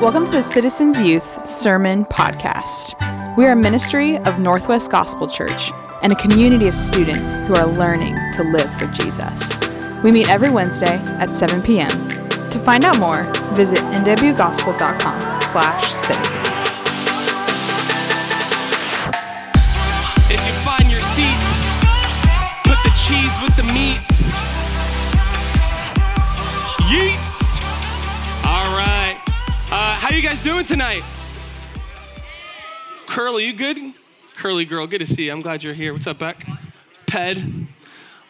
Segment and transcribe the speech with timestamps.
[0.00, 2.94] Welcome to the Citizens Youth Sermon Podcast.
[3.36, 7.66] We are a ministry of Northwest Gospel Church and a community of students who are
[7.66, 9.50] learning to live for Jesus.
[10.04, 11.90] We meet every Wednesday at 7 p.m.
[12.50, 13.24] To find out more,
[13.54, 16.37] visit nwgospel.com slash citizens.
[30.18, 31.04] You guys doing tonight?
[33.06, 33.78] Curly, you good?
[34.34, 35.32] Curly girl, good to see you.
[35.32, 35.92] I'm glad you're here.
[35.92, 36.44] What's up, Beck?
[37.06, 37.38] Ped.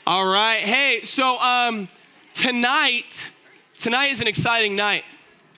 [0.07, 0.61] All right.
[0.61, 1.89] Hey, so um,
[2.35, 3.31] tonight,
[3.79, 5.05] tonight is an exciting night.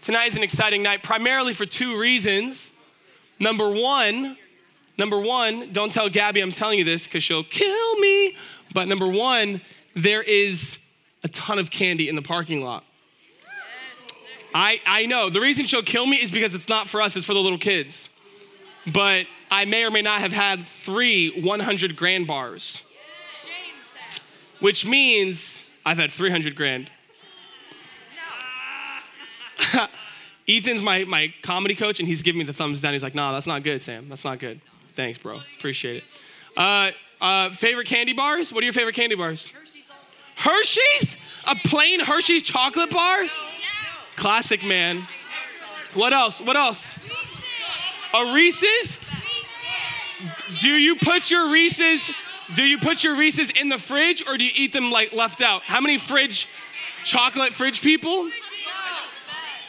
[0.02, 2.70] Tonight is an exciting night, primarily for two reasons.
[3.40, 4.36] Number one,
[4.96, 8.36] Number one, don't tell Gabby I'm telling you this because she'll kill me.
[8.74, 9.62] But number one,
[9.96, 10.78] there is
[11.24, 12.84] a ton of candy in the parking lot.
[14.54, 15.30] I, I know.
[15.30, 17.58] The reason she'll kill me is because it's not for us, it's for the little
[17.58, 18.08] kids.
[18.92, 22.82] But I may or may not have had three 100 grand bars,
[24.60, 26.90] which means I've had 300 grand.
[30.48, 32.92] Ethan's my, my comedy coach, and he's giving me the thumbs down.
[32.92, 34.08] He's like, nah, that's not good, Sam.
[34.08, 34.60] That's not good.
[34.94, 35.36] Thanks, bro.
[35.58, 36.04] Appreciate it.
[36.56, 38.52] Uh, uh, favorite candy bars?
[38.52, 39.52] What are your favorite candy bars?
[40.36, 41.16] Hershey's?
[41.46, 43.24] A plain Hershey's chocolate bar?
[44.20, 45.00] Classic, man.
[45.94, 46.42] What else?
[46.42, 46.84] What else?
[48.12, 48.98] A Reese's?
[50.60, 52.10] Do you put your Reese's?
[52.54, 55.40] Do you put your Reese's in the fridge or do you eat them like left
[55.40, 55.62] out?
[55.62, 56.48] How many fridge,
[57.02, 58.28] chocolate fridge people?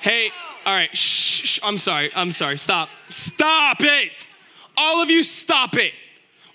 [0.01, 0.31] Hey,
[0.65, 2.89] all right, shh, shh, I'm sorry, I'm sorry, stop.
[3.07, 4.27] Stop it!
[4.75, 5.93] All of you, stop it.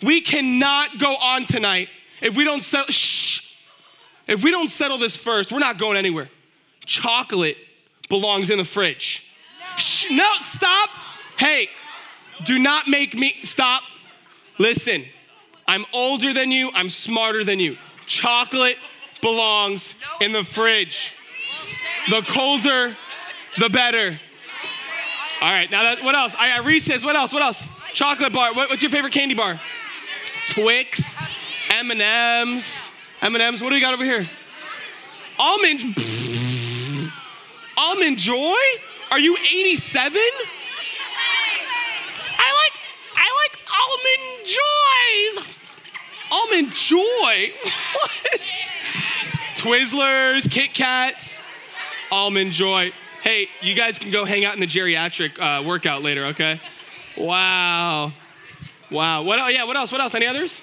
[0.03, 1.89] We cannot go on tonight
[2.21, 3.55] if we don't settle, shh.
[4.27, 6.29] If we don't settle this first, we're not going anywhere.
[6.85, 7.57] Chocolate
[8.09, 9.31] belongs in the fridge.
[9.77, 10.91] Shh, no, stop.
[11.39, 11.69] Hey,
[12.45, 13.83] do not make me, stop.
[14.59, 15.05] Listen,
[15.67, 17.77] I'm older than you, I'm smarter than you.
[18.07, 18.79] Chocolate
[19.21, 21.15] belongs in the fridge.
[22.09, 22.97] The colder,
[23.59, 24.19] the better.
[25.43, 26.35] All right, now that, what else?
[26.39, 27.05] I got Reese's.
[27.05, 27.33] What else?
[27.33, 27.63] What else?
[27.93, 28.55] Chocolate bar.
[28.55, 29.61] What, what's your favorite candy bar?
[30.51, 31.15] Twix,
[31.71, 33.63] M and M's, M and M's.
[33.63, 34.27] What do we got over here?
[35.39, 36.26] Almond.
[37.77, 38.57] Almond Joy.
[39.11, 40.21] Are you 87?
[42.39, 42.73] I like
[43.17, 45.55] I like almond joys.
[46.31, 47.53] Almond joy.
[47.93, 48.41] What?
[49.57, 51.41] Twizzlers, Kit Kats,
[52.13, 52.93] almond joy.
[53.23, 56.61] Hey, you guys can go hang out in the geriatric uh, workout later, okay?
[57.17, 58.13] Wow.
[58.91, 59.23] Wow.
[59.23, 59.91] What oh yeah, what else?
[59.91, 60.15] What else?
[60.15, 60.61] Any others?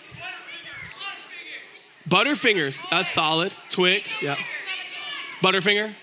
[2.08, 2.78] Butterfingers.
[2.90, 3.54] That's solid.
[3.70, 4.22] Twix.
[4.22, 4.38] Yeah.
[5.42, 5.94] Butterfinger.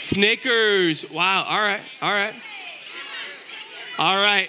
[0.00, 1.08] Snickers.
[1.10, 1.44] Wow.
[1.44, 1.80] All right.
[2.00, 2.34] All right.
[3.98, 4.48] All right.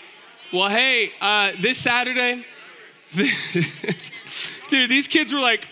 [0.53, 2.45] Well, hey, uh, this Saturday,
[4.69, 5.67] dude, these kids were like,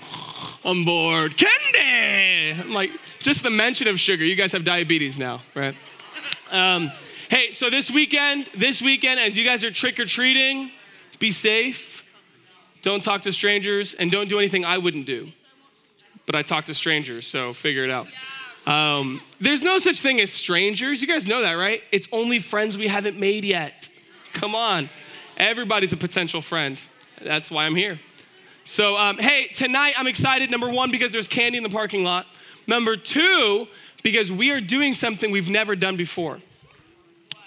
[0.65, 1.35] I'm bored.
[1.37, 2.61] Candy.
[2.61, 4.25] I'm like, just the mention of sugar.
[4.25, 5.75] You guys have diabetes now, right?
[6.51, 6.91] Um,
[7.29, 10.71] hey, so this weekend, this weekend, as you guys are trick or treating,
[11.19, 12.03] be safe.
[12.81, 15.29] Don't talk to strangers and don't do anything I wouldn't do.
[16.25, 18.07] But I talk to strangers, so figure it out.
[18.65, 21.01] Um, there's no such thing as strangers.
[21.01, 21.81] You guys know that, right?
[21.91, 23.89] It's only friends we haven't made yet.
[24.33, 24.89] Come on.
[25.37, 26.79] Everybody's a potential friend.
[27.21, 27.99] That's why I'm here.
[28.65, 30.51] So, um, hey, tonight I'm excited.
[30.51, 32.27] Number one, because there's candy in the parking lot.
[32.67, 33.67] Number two,
[34.03, 36.39] because we are doing something we've never done before.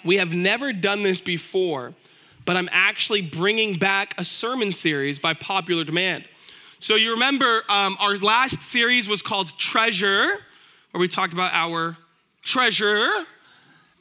[0.03, 1.93] We have never done this before,
[2.45, 6.25] but I'm actually bringing back a sermon series by popular demand.
[6.79, 10.39] So, you remember um, our last series was called Treasure,
[10.93, 11.97] where we talked about our
[12.43, 13.09] treasure.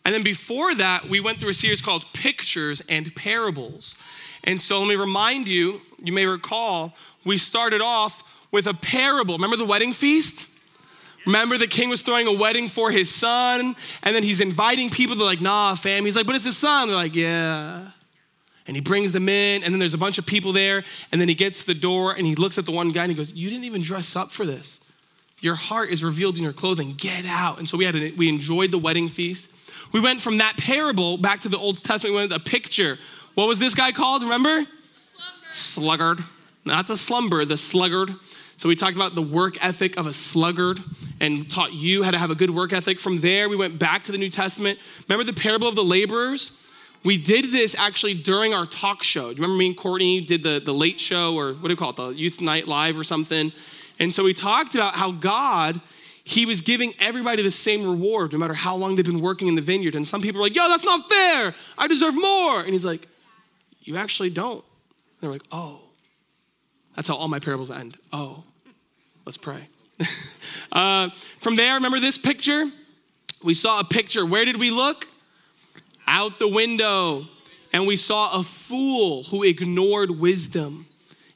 [0.05, 3.97] And then before that, we went through a series called Pictures and Parables.
[4.45, 6.95] And so let me remind you, you may recall,
[7.25, 9.37] we started off with a parable.
[9.37, 10.49] Remember the wedding feast?
[11.25, 15.17] Remember the king was throwing a wedding for his son, and then he's inviting people.
[15.17, 16.05] They're like, nah, fam.
[16.05, 16.89] He's like, but it's his son.
[16.89, 17.89] They're like, yeah.
[18.67, 21.29] And he brings them in, and then there's a bunch of people there, and then
[21.29, 23.33] he gets to the door and he looks at the one guy and he goes,
[23.33, 24.82] You didn't even dress up for this.
[25.43, 26.95] Your heart is revealed in your clothing.
[26.97, 27.59] Get out.
[27.59, 29.51] And so we had a, we enjoyed the wedding feast.
[29.93, 32.15] We went from that parable back to the Old Testament.
[32.15, 32.99] We went a picture.
[33.35, 34.23] What was this guy called?
[34.23, 34.67] Remember?
[35.51, 36.23] Sluggard.
[36.65, 38.15] Not the slumber, the sluggard.
[38.57, 40.79] So we talked about the work ethic of a sluggard
[41.21, 43.01] and taught you how to have a good work ethic.
[43.01, 44.79] From there, we went back to the New Testament.
[45.09, 46.53] Remember the parable of the laborers?
[47.05, 49.31] We did this actually during our talk show.
[49.31, 51.77] Do you remember me and Courtney did the, the late show or what do you
[51.77, 53.51] call it, the youth night live or something?
[54.03, 55.81] And so we talked about how God,
[56.25, 59.55] he was giving everybody the same reward, no matter how long they've been working in
[59.55, 59.95] the vineyard.
[59.95, 61.55] And some people are like, yo, that's not fair.
[61.79, 62.63] I deserve more.
[62.63, 63.07] And he's like,
[63.83, 64.65] you actually don't.
[64.65, 65.83] And they're like, oh.
[66.97, 67.97] That's how all my parables end.
[68.13, 68.43] Oh,
[69.25, 69.69] let's pray.
[70.73, 72.73] uh, from there, remember this picture?
[73.45, 74.27] We saw a picture.
[74.27, 75.07] Where did we look?
[76.09, 77.27] Out the window.
[77.73, 80.87] And we saw a fool who ignored wisdom.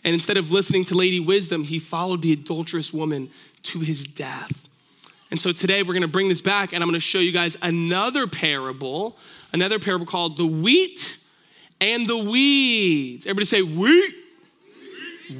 [0.06, 3.28] And instead of listening to Lady Wisdom, he followed the adulterous woman
[3.64, 4.68] to his death.
[5.32, 7.32] And so today we're going to bring this back and I'm going to show you
[7.32, 9.18] guys another parable,
[9.52, 11.18] another parable called the wheat
[11.80, 13.26] and the weeds.
[13.26, 14.14] Everybody say wheat.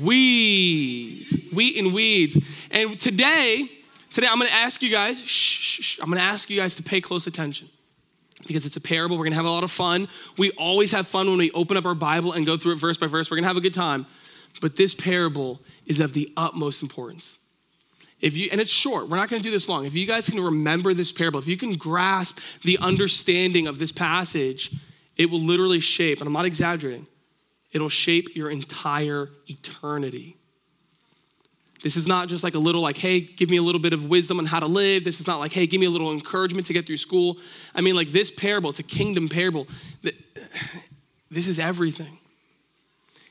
[0.03, 1.39] Weeds.
[1.53, 2.37] Wheat and weeds.
[2.73, 3.71] And today,
[4.11, 6.75] today I'm going to ask you guys, shh, shh, I'm going to ask you guys
[6.75, 7.69] to pay close attention
[8.49, 9.17] because it's a parable.
[9.17, 10.09] We're going to have a lot of fun.
[10.37, 12.97] We always have fun when we open up our Bible and go through it verse
[12.97, 13.31] by verse.
[13.31, 14.07] We're going to have a good time.
[14.61, 17.39] But this parable is of the utmost importance.
[18.21, 19.85] If you, and it's short, we're not going to do this long.
[19.85, 23.93] If you guys can remember this parable, if you can grasp the understanding of this
[23.93, 24.73] passage,
[25.17, 27.07] it will literally shape, and I'm not exaggerating,
[27.73, 30.37] it'll shape your entire eternity.
[31.83, 34.07] This is not just like a little, like, hey, give me a little bit of
[34.07, 35.05] wisdom on how to live.
[35.05, 37.37] This is not like, hey, give me a little encouragement to get through school.
[37.75, 39.69] I mean, like, this parable, it's a kingdom parable.
[40.03, 40.15] That
[41.31, 42.19] this is everything.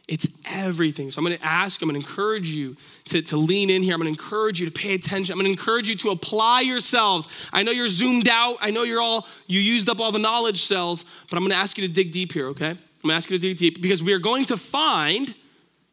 [0.08, 1.10] It's everything.
[1.10, 3.96] So I'm going to ask, I'm going to encourage you to, to lean in here.
[3.96, 5.34] I'm going to encourage you to pay attention.
[5.34, 7.28] I'm going to encourage you to apply yourselves.
[7.52, 8.58] I know you're zoomed out.
[8.62, 11.58] I know you're all, you used up all the knowledge cells, but I'm going to
[11.58, 12.70] ask you to dig deep here, okay?
[12.70, 15.34] I'm going to ask you to dig deep because we are going to find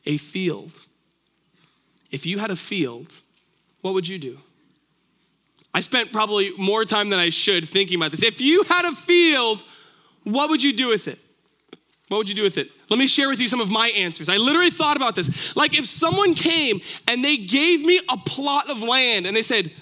[0.04, 0.78] a field.
[2.10, 3.14] If you had a field,
[3.80, 4.38] what would you do?
[5.72, 8.22] I spent probably more time than I should thinking about this.
[8.22, 9.64] If you had a field,
[10.24, 11.18] what would you do with it?
[12.08, 12.70] What would you do with it?
[12.90, 14.28] Let me share with you some of my answers.
[14.28, 15.56] I literally thought about this.
[15.56, 19.72] Like if someone came and they gave me a plot of land and they said,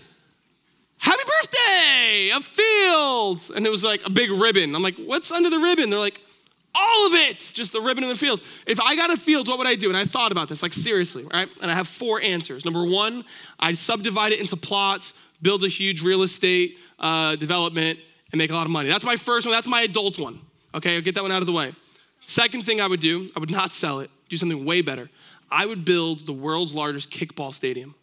[1.00, 3.40] Happy birthday, a field.
[3.56, 4.75] And it was like a big ribbon.
[4.75, 5.88] I'm like, what's under the ribbon?
[5.88, 6.20] They're like,
[6.75, 8.43] all of it, just the ribbon in the field.
[8.66, 9.88] If I got a field, what would I do?
[9.88, 11.49] And I thought about this, like seriously, right?
[11.62, 12.66] And I have four answers.
[12.66, 13.25] Number one,
[13.58, 17.99] I'd subdivide it into plots, build a huge real estate uh, development,
[18.31, 18.90] and make a lot of money.
[18.90, 19.55] That's my first one.
[19.55, 20.38] That's my adult one.
[20.75, 21.75] Okay, I'll get that one out of the way.
[22.31, 25.11] Second thing I would do, I would not sell it, do something way better.
[25.50, 27.97] I would build the world's largest kickball stadium.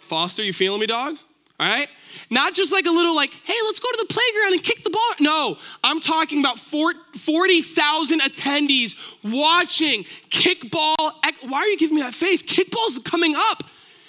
[0.00, 1.18] Foster, you feeling me, dog?
[1.60, 1.88] All right?
[2.30, 4.90] Not just like a little like, hey, let's go to the playground and kick the
[4.90, 5.08] ball.
[5.20, 10.96] No, I'm talking about 40,000 attendees watching kickball.
[11.42, 12.42] Why are you giving me that face?
[12.42, 13.62] Kickball's coming up.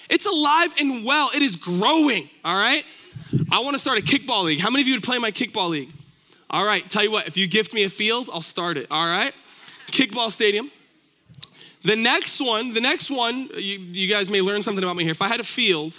[0.09, 1.29] It's alive and well.
[1.35, 2.83] It is growing, all right?
[3.51, 4.59] I want to start a kickball league.
[4.59, 5.91] How many of you would play my kickball league?
[6.49, 8.87] All right, tell you what, if you gift me a field, I'll start it.
[8.89, 9.33] All right?
[9.87, 10.71] Kickball stadium.
[11.83, 15.11] The next one, the next one, you, you guys may learn something about me here.
[15.11, 15.95] If I had a field,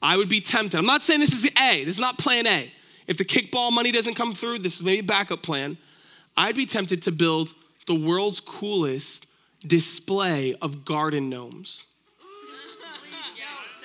[0.00, 0.78] I would be tempted.
[0.78, 2.72] I'm not saying this is A, this is not plan A.
[3.06, 5.76] If the kickball money doesn't come through, this is maybe a backup plan.
[6.36, 7.54] I'd be tempted to build
[7.86, 9.26] the world's coolest
[9.66, 11.84] display of garden gnomes.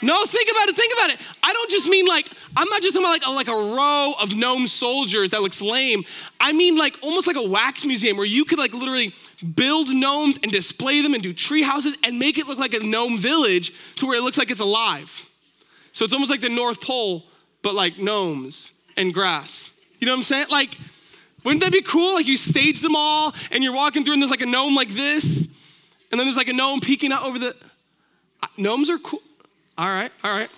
[0.01, 1.19] No, think about it, think about it.
[1.41, 4.13] I don't just mean like, I'm not just talking about like a, like a row
[4.21, 6.03] of gnome soldiers that looks lame.
[6.39, 9.13] I mean like almost like a wax museum where you could like literally
[9.55, 12.79] build gnomes and display them and do tree houses and make it look like a
[12.79, 15.29] gnome village to where it looks like it's alive.
[15.93, 17.25] So it's almost like the North Pole,
[17.63, 19.71] but like gnomes and grass.
[19.99, 20.47] You know what I'm saying?
[20.51, 20.77] Like,
[21.43, 22.13] wouldn't that be cool?
[22.13, 24.89] Like you stage them all and you're walking through and there's like a gnome like
[24.89, 25.47] this,
[26.11, 27.55] and then there's like a gnome peeking out over the.
[28.43, 29.21] Uh, gnomes are cool.
[29.77, 30.49] All right, all right.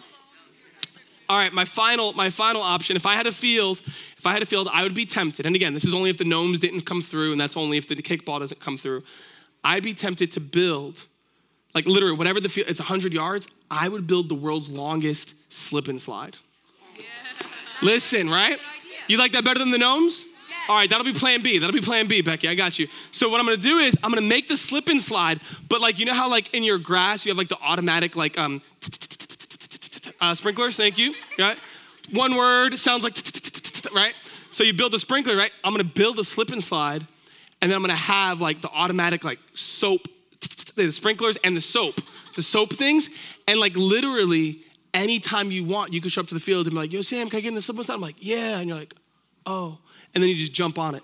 [1.27, 2.95] All right, my final, my final option.
[2.95, 3.81] If I had a field,
[4.17, 5.45] if I had a field, I would be tempted.
[5.45, 7.87] And again, this is only if the gnomes didn't come through, and that's only if
[7.87, 9.03] the kickball doesn't come through.
[9.63, 11.05] I'd be tempted to build,
[11.75, 15.87] like literally, whatever the field, it's 100 yards, I would build the world's longest slip
[15.87, 16.37] and slide.
[16.97, 17.03] Yeah.
[17.83, 18.57] Listen, right?
[19.07, 20.25] You like that better than the gnomes?
[20.69, 21.57] All right, that'll be plan B.
[21.57, 22.47] That'll be plan B, Becky.
[22.47, 22.87] I got you.
[23.11, 25.97] So what I'm gonna do is I'm gonna make the slip and slide, but like
[25.97, 28.61] you know how like in your grass you have like the automatic like um
[30.21, 31.13] uh, sprinklers, thank you.
[31.37, 31.57] Right?
[32.11, 33.15] One word sounds like,
[33.93, 34.13] right?
[34.51, 35.51] So you build a sprinkler, right?
[35.63, 37.05] I'm gonna build a slip and slide,
[37.61, 40.07] and then I'm gonna have like the automatic like soap,
[40.75, 42.01] the sprinklers and the soap,
[42.35, 43.09] the soap things,
[43.47, 44.61] and like literally
[44.93, 47.29] anytime you want, you can show up to the field and be like, yo, Sam,
[47.29, 47.95] can I get in the slip and slide?
[47.95, 48.59] I'm like, yeah.
[48.59, 48.95] And you're like,
[49.45, 49.77] oh.
[50.13, 51.03] And then you just jump on it.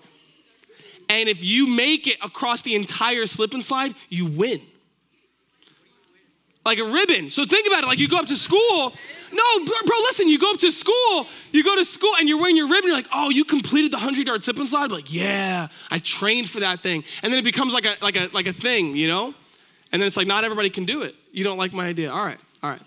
[1.08, 4.60] And if you make it across the entire slip and slide, you win
[6.66, 7.30] like a ribbon.
[7.30, 8.92] So think about it like you go up to school.
[9.32, 12.56] No, bro, listen, you go up to school, you go to school and you're wearing
[12.56, 12.88] your ribbon.
[12.88, 14.90] You're like, oh, you completed the 100 yard slip and slide?
[14.90, 17.04] Like, yeah, I trained for that thing.
[17.22, 19.34] And then it becomes like a, like, a, like a thing, you know?
[19.92, 21.14] And then it's like, not everybody can do it.
[21.30, 22.10] You don't like my idea.
[22.10, 22.82] All right, all right.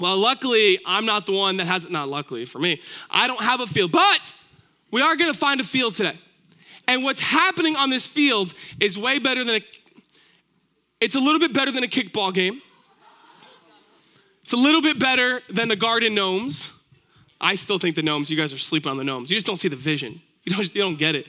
[0.00, 1.90] Well, luckily, I'm not the one that has it.
[1.90, 2.80] Not luckily for me,
[3.10, 4.34] I don't have a field, but
[4.90, 6.18] we are gonna find a field today.
[6.88, 9.64] And what's happening on this field is way better than a,
[11.00, 12.60] it's a little bit better than a kickball game.
[14.44, 16.70] It's a little bit better than the garden gnomes.
[17.40, 19.30] I still think the gnomes, you guys are sleeping on the gnomes.
[19.30, 20.20] You just don't see the vision.
[20.44, 21.26] You don't, you don't get it.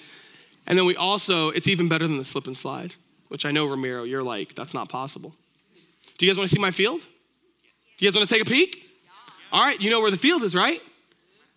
[0.67, 2.95] And then we also, it's even better than the slip and slide,
[3.29, 5.34] which I know, Ramiro, you're like, that's not possible.
[6.17, 7.00] Do you guys wanna see my field?
[7.00, 8.84] Do you guys wanna take a peek?
[9.53, 10.81] All right, you know where the field is, right?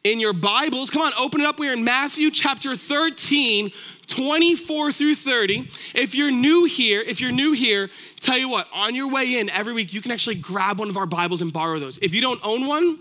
[0.05, 1.59] In your Bibles, come on, open it up.
[1.59, 3.73] We're in Matthew chapter 13,
[4.09, 5.69] 24 through 30.
[5.95, 9.49] If you're new here, if you're new here, tell you what, on your way in
[9.51, 11.99] every week, you can actually grab one of our Bibles and borrow those.
[11.99, 12.99] If you don't own one,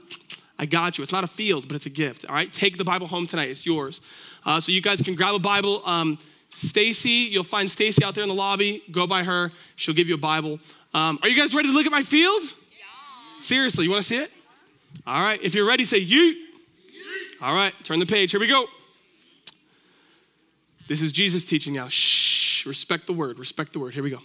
[0.59, 1.03] I got you.
[1.03, 2.25] It's not a field, but it's a gift.
[2.27, 3.49] All right, take the Bible home tonight.
[3.49, 4.01] It's yours.
[4.45, 5.81] Uh, so you guys can grab a Bible.
[5.85, 6.17] Um,
[6.49, 8.83] Stacy, you'll find Stacy out there in the lobby.
[8.91, 9.51] Go by her.
[9.75, 10.59] She'll give you a Bible.
[10.93, 12.41] Um, are you guys ready to look at my field?
[12.43, 13.39] Yeah.
[13.39, 14.31] Seriously, you want to see it?
[15.05, 15.39] All right.
[15.41, 16.45] If you're ready, say you.
[17.41, 17.73] All right.
[17.83, 18.31] Turn the page.
[18.31, 18.65] Here we go.
[20.87, 21.87] This is Jesus teaching now.
[21.89, 22.65] Shh.
[22.65, 23.39] Respect the word.
[23.39, 23.93] Respect the word.
[23.93, 24.21] Here we go.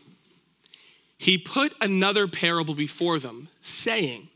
[1.19, 4.29] He put another parable before them, saying,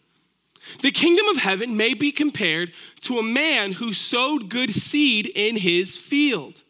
[0.80, 5.56] the kingdom of heaven may be compared to a man who sowed good seed in
[5.56, 6.62] his field.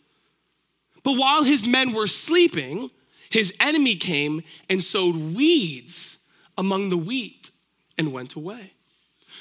[1.02, 2.90] But while his men were sleeping,
[3.30, 6.18] his enemy came and sowed weeds
[6.58, 7.50] among the wheat
[7.96, 8.72] and went away.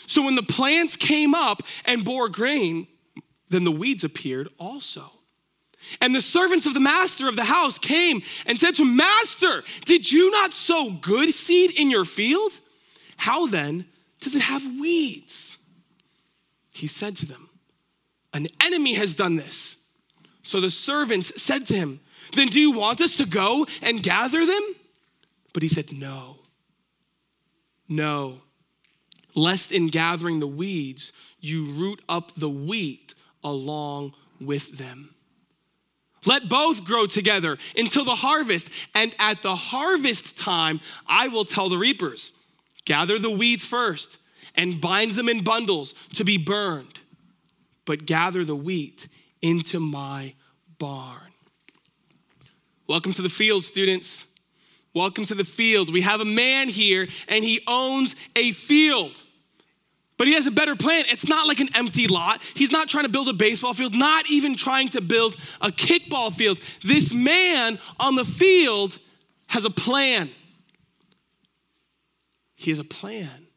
[0.06, 2.88] So when the plants came up and bore grain,
[3.50, 5.12] then the weeds appeared also.
[6.02, 9.64] And the servants of the master of the house came and said to him, Master,
[9.86, 12.60] did you not sow good seed in your field?
[13.18, 13.86] How then
[14.20, 15.58] does it have weeds?
[16.72, 17.50] He said to them,
[18.34, 19.78] An enemy has done this.
[20.44, 22.02] So the servants said to him,
[22.34, 24.76] Then do you want us to go and gather them?
[25.54, 26.40] But he said, No.
[27.88, 28.42] No.
[29.36, 33.14] Lest in gathering the weeds, you root up the wheat
[33.44, 35.15] along with them.
[36.26, 38.70] Let both grow together until the harvest.
[38.94, 42.32] And at the harvest time, I will tell the reapers
[42.86, 44.20] Gather the weeds first
[44.54, 47.00] and bind them in bundles to be burned,
[47.86, 49.08] but gather the wheat
[49.42, 50.36] into my
[50.78, 51.32] barn.
[52.88, 54.28] Welcome to the field, students.
[54.94, 55.92] Welcome to the field.
[55.92, 59.20] We have a man here and he owns a field.
[60.18, 61.06] But he has a better plan.
[61.10, 62.42] It's not like an empty lot.
[62.54, 66.32] He's not trying to build a baseball field, not even trying to build a kickball
[66.32, 66.60] field.
[66.84, 68.98] This man on the field
[69.48, 70.30] has a plan.
[72.56, 73.48] He has a plan.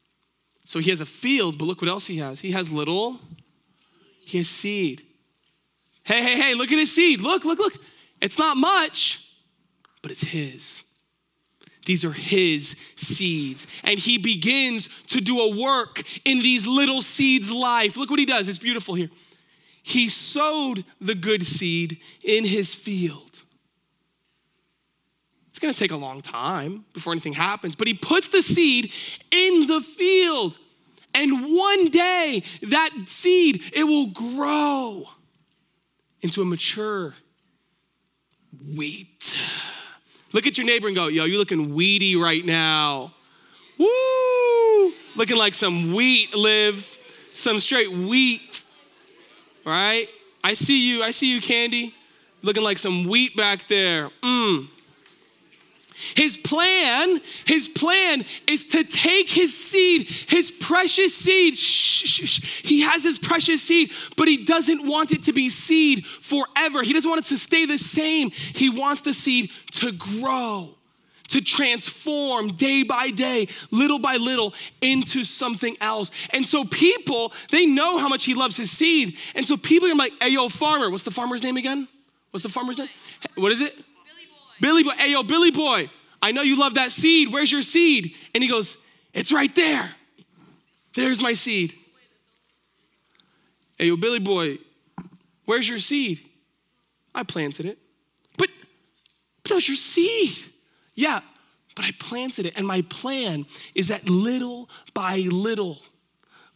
[0.64, 2.40] So he has a field, but look what else he has.
[2.40, 3.20] He has little,
[4.26, 5.02] he has seed.
[6.02, 7.20] Hey, hey, hey, look at his seed.
[7.20, 7.74] Look, look, look.
[8.20, 9.24] It's not much,
[10.02, 10.82] but it's his.
[11.88, 13.66] These are his seeds.
[13.82, 17.96] And he begins to do a work in these little seeds' life.
[17.96, 18.46] Look what he does.
[18.46, 19.08] It's beautiful here.
[19.82, 23.40] He sowed the good seed in his field.
[25.48, 28.92] It's going to take a long time before anything happens, but he puts the seed
[29.30, 30.58] in the field.
[31.14, 35.08] And one day that seed it will grow
[36.20, 37.14] into a mature
[38.76, 39.34] wheat.
[40.32, 43.14] Look at your neighbor and go, "Yo, you looking weedy right now."
[43.78, 44.92] Woo!
[45.16, 46.98] Looking like some wheat, live
[47.32, 48.64] some straight wheat.
[49.64, 50.08] Right?
[50.42, 51.02] I see you.
[51.02, 51.94] I see you, Candy.
[52.42, 54.10] Looking like some wheat back there.
[54.22, 54.68] Mmm.
[56.14, 61.56] His plan, his plan is to take his seed, his precious seed.
[61.56, 62.62] Shh, shh, shh.
[62.62, 66.82] He has his precious seed, but he doesn't want it to be seed forever.
[66.82, 68.30] He doesn't want it to stay the same.
[68.30, 70.76] He wants the seed to grow,
[71.28, 76.10] to transform day by day, little by little into something else.
[76.30, 79.16] And so people, they know how much he loves his seed.
[79.34, 80.90] And so people are like, hey, yo, farmer.
[80.90, 81.88] What's the farmer's name again?
[82.30, 82.88] What's the farmer's name?
[83.34, 83.76] What is it?
[84.60, 87.32] Billy Boy, hey yo, Billy Boy, I know you love that seed.
[87.32, 88.14] Where's your seed?
[88.34, 88.76] And he goes,
[89.12, 89.90] It's right there.
[90.94, 91.74] There's my seed.
[93.78, 94.58] Hey yo, Billy Boy,
[95.44, 96.28] where's your seed?
[97.14, 97.78] I planted it.
[98.36, 98.50] But,
[99.42, 100.36] but that was your seed.
[100.94, 101.20] Yeah,
[101.76, 102.54] but I planted it.
[102.56, 105.78] And my plan is that little by little,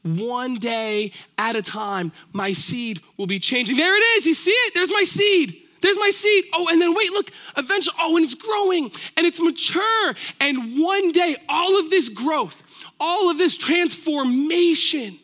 [0.02, 3.76] one day at a time, my seed will be changing.
[3.76, 4.26] There it is.
[4.26, 4.74] You see it?
[4.74, 5.61] There's my seed.
[5.82, 6.44] There's my seed.
[6.54, 10.14] Oh, and then wait, look, eventually, oh, and it's growing and it's mature.
[10.40, 12.62] And one day, all of this growth,
[12.98, 15.18] all of this transformation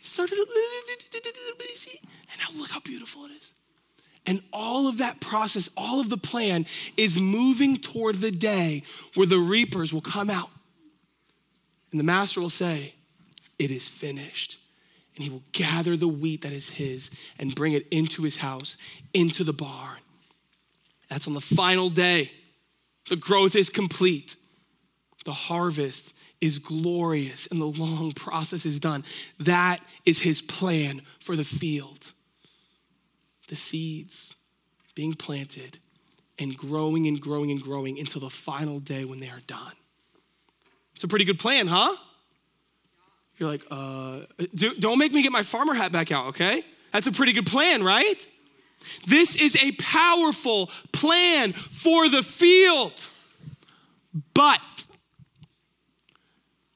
[0.00, 0.46] started, and
[2.38, 3.54] now look how beautiful it is.
[4.26, 6.66] And all of that process, all of the plan
[6.96, 10.50] is moving toward the day where the reapers will come out
[11.92, 12.94] And the master will say,
[13.58, 14.58] It is finished.
[15.14, 18.76] And he will gather the wheat that is his and bring it into his house,
[19.12, 19.98] into the barn.
[21.08, 22.32] That's on the final day.
[23.10, 24.36] The growth is complete.
[25.24, 29.04] The harvest is glorious and the long process is done.
[29.38, 32.12] That is his plan for the field.
[33.48, 34.34] The seeds
[34.94, 35.78] being planted
[36.38, 39.72] and growing and growing and growing until the final day when they are done.
[40.94, 41.96] It's a pretty good plan, huh?
[43.38, 44.20] You're like, uh,
[44.54, 46.64] do, don't make me get my farmer hat back out, okay?
[46.92, 48.26] That's a pretty good plan, right?
[49.06, 52.92] This is a powerful plan for the field.
[54.34, 54.60] But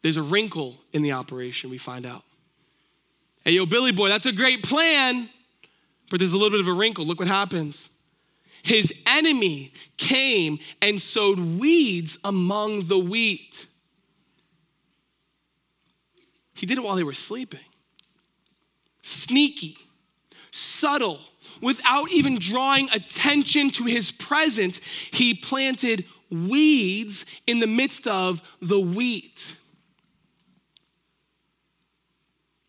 [0.02, 2.22] there's a wrinkle in the operation, we find out.
[3.44, 5.28] Hey, yo, Billy boy, that's a great plan,
[6.10, 7.04] but there's a little bit of a wrinkle.
[7.04, 7.90] Look what happens.
[8.62, 13.66] His enemy came and sowed weeds among the wheat.
[16.56, 17.60] He did it while they were sleeping.
[19.02, 19.76] Sneaky,
[20.50, 21.20] subtle,
[21.60, 28.80] without even drawing attention to his presence, he planted weeds in the midst of the
[28.80, 29.56] wheat.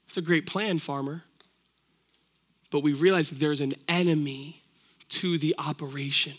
[0.08, 1.24] It's a great plan, farmer.
[2.70, 4.62] But we realize that there's an enemy
[5.10, 6.34] to the operation.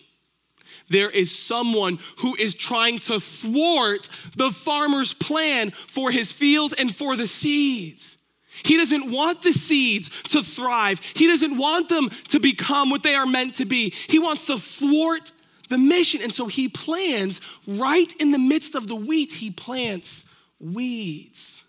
[0.88, 6.95] There is someone who is trying to thwart the farmer's plan for his field and
[6.95, 8.16] for the seeds.
[8.64, 11.00] He doesn't want the seeds to thrive.
[11.14, 13.95] He doesn't want them to become what they are meant to be.
[14.09, 15.33] He wants to thwart
[15.68, 16.23] the mission.
[16.23, 20.25] And so he plans right in the midst of the wheat, he plants
[20.59, 21.64] weeds.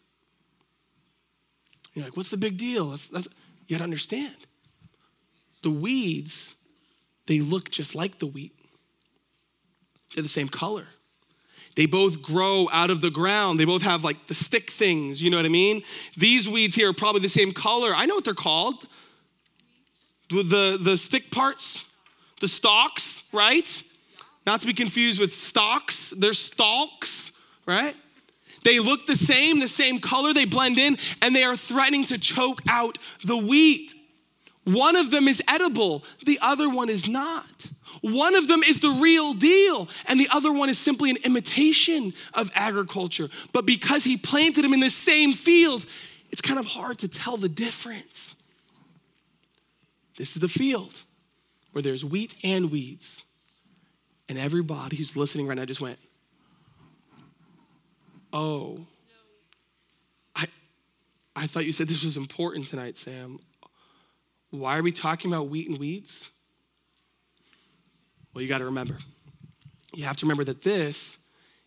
[1.94, 2.90] You're like, what's the big deal?
[2.92, 3.28] That's, that's,
[3.68, 4.36] you gotta understand.
[5.62, 6.56] The weeds
[7.30, 8.59] they look just like the wheat.
[10.14, 10.88] They're the same color.
[11.76, 13.60] They both grow out of the ground.
[13.60, 15.84] They both have like the stick things, you know what I mean?
[16.18, 17.94] These weeds here are probably the same color.
[17.96, 18.86] I know what they're called.
[20.30, 21.86] The, the, stick parts,
[22.40, 23.84] the stalks, right?
[24.46, 27.32] Not to be confused with stalks, they're stalks,
[27.66, 27.96] right?
[28.64, 32.18] They look the same, the same color, they blend in, and they are threatening to
[32.18, 33.96] choke out the wheat.
[34.66, 37.70] One of them is edible, the other one is not.
[38.02, 42.14] One of them is the real deal, and the other one is simply an imitation
[42.34, 43.30] of agriculture.
[43.52, 45.86] But because he planted them in the same field,
[46.32, 48.36] it's kind of hard to tell the difference.
[50.18, 51.02] This is the field
[51.72, 53.24] where there's wheat and weeds.
[54.28, 55.98] And everybody who's listening right now just went,
[58.32, 58.86] Oh,
[60.36, 60.46] I,
[61.36, 63.40] I thought you said this was important tonight, Sam.
[64.52, 66.30] Why are we talking about wheat and weeds?
[68.34, 68.98] Well, you got to remember.
[69.94, 71.18] You have to remember that this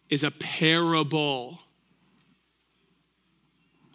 [0.09, 1.61] is a parable.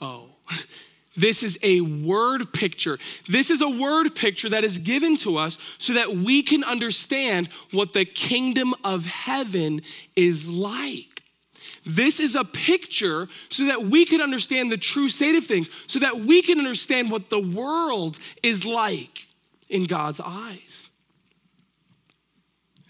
[0.02, 0.30] Oh,
[1.16, 2.98] this is a word picture.
[3.28, 7.50] This is a word picture that is given to us so that we can understand
[7.72, 9.82] what the kingdom of heaven
[10.16, 11.24] is like.
[11.86, 16.00] This is a picture so that we can understand the true state of things, so
[16.00, 19.28] that we can understand what the world is like
[19.70, 20.87] in God's eyes.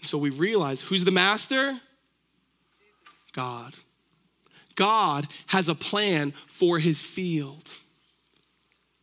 [0.08, 1.78] So we realize who's the master?
[3.34, 3.74] God.
[4.74, 7.76] God has a plan for his field.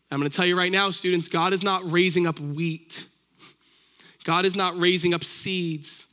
[0.10, 3.06] I'm going to tell you right now, students, God is not raising up wheat.
[4.24, 6.08] God is not raising up seeds.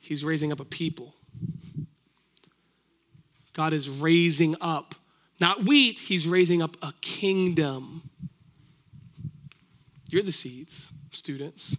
[0.00, 1.14] He's raising up a people.
[3.52, 4.94] God is raising up,
[5.40, 8.08] not wheat, He's raising up a kingdom.
[10.08, 11.76] You're the seeds, students.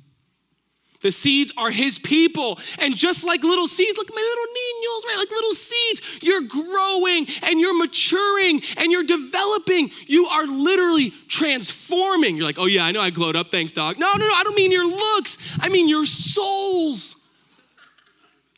[1.02, 2.60] The seeds are his people.
[2.80, 5.18] And just like little seeds, look, at my little niños, right?
[5.18, 9.92] Like little seeds, you're growing and you're maturing and you're developing.
[10.08, 12.38] You are literally transforming.
[12.38, 13.52] You're like, oh, yeah, I know I glowed up.
[13.52, 14.00] Thanks, dog.
[14.00, 17.16] No, no, no, I don't mean your looks, I mean your souls.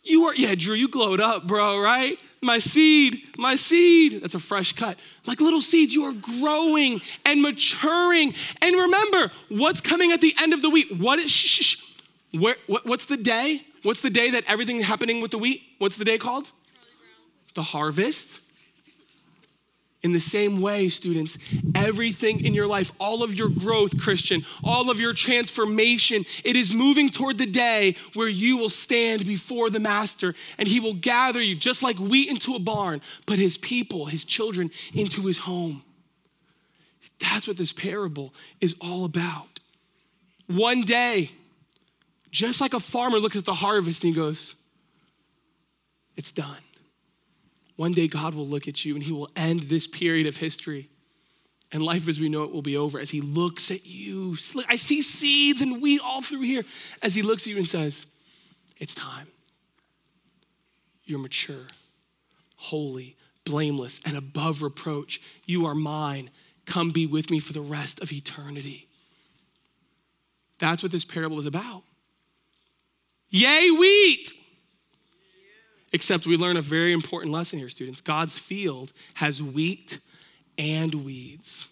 [0.04, 2.18] You are, yeah, Drew, you glowed up, bro, right?
[2.42, 4.22] My seed, my seed.
[4.22, 4.98] That's a fresh cut.
[5.26, 8.34] Like little seeds, you are growing and maturing.
[8.62, 10.88] And remember, what's coming at the end of the week?
[10.96, 11.87] What is, shh, shh, shh.
[12.32, 13.64] Where, what, what's the day?
[13.84, 15.62] What's the day that everything happening with the wheat?
[15.78, 16.52] What's the day called?
[17.56, 18.42] The harvest.
[20.04, 21.38] In the same way, students,
[21.74, 26.72] everything in your life, all of your growth, Christian, all of your transformation, it is
[26.72, 31.42] moving toward the day where you will stand before the Master and he will gather
[31.42, 35.84] you just like wheat into a barn, but his people, his children, into his home.
[37.20, 39.60] That's what this parable is all about.
[40.46, 41.32] One day,
[42.38, 44.54] just like a farmer looks at the harvest and he goes,
[46.16, 46.62] It's done.
[47.78, 50.90] One day God will look at you and he will end this period of history.
[51.72, 54.38] And life as we know it will be over as he looks at you.
[54.70, 56.64] I see seeds and wheat all through here
[57.02, 58.06] as he looks at you and says,
[58.78, 59.28] It's time.
[61.06, 61.66] You're mature,
[62.58, 65.22] holy, blameless, and above reproach.
[65.46, 66.30] You are mine.
[66.68, 68.88] Come be with me for the rest of eternity.
[70.60, 71.84] That's what this parable is about.
[73.30, 74.34] Yay, wheat!
[75.92, 78.02] Except we learn a very important lesson here, students.
[78.02, 80.00] God's field has wheat
[80.58, 81.68] and weeds.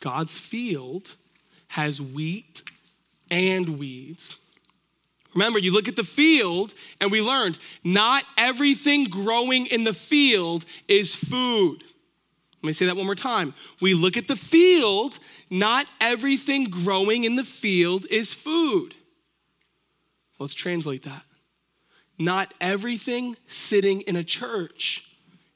[0.00, 1.14] God's field
[1.68, 2.62] has wheat
[3.30, 4.36] and weeds.
[5.34, 10.64] Remember, you look at the field, and we learned not everything growing in the field
[10.86, 11.82] is food.
[12.62, 13.52] Let me say that one more time.
[13.80, 15.18] We look at the field,
[15.50, 18.94] not everything growing in the field is food.
[20.44, 21.22] Let's translate that.
[22.18, 25.10] Not everything sitting in a church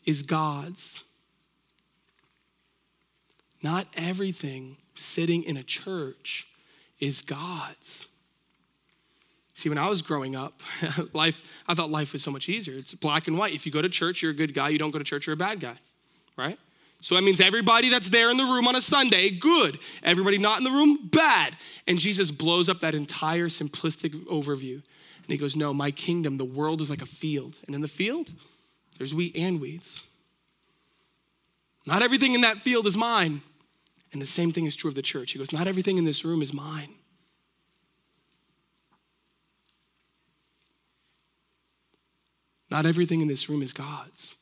[0.07, 1.05] is God's.
[3.63, 6.49] Not everything sitting in a church
[7.01, 8.07] is God's.
[9.53, 10.63] See, when I was growing up,
[11.13, 12.79] life, I thought life was so much easier.
[12.79, 13.53] It's black and white.
[13.53, 14.71] If you go to church, you're a good guy.
[14.71, 15.77] You don't go to church, you're a bad guy,
[16.35, 16.59] right?
[17.01, 19.79] So that means everybody that's there in the room on a Sunday, good.
[20.03, 21.57] Everybody not in the room, bad.
[21.87, 24.75] And Jesus blows up that entire simplistic overview.
[24.75, 27.57] And he goes, No, my kingdom, the world is like a field.
[27.67, 28.33] And in the field,
[28.97, 30.03] there's wheat and weeds.
[31.87, 33.43] Not everything in that field is mine.
[34.13, 35.33] And the same thing is true of the church.
[35.33, 36.95] He goes, Not everything in this room is mine.
[42.71, 44.35] Not everything in this room is God's.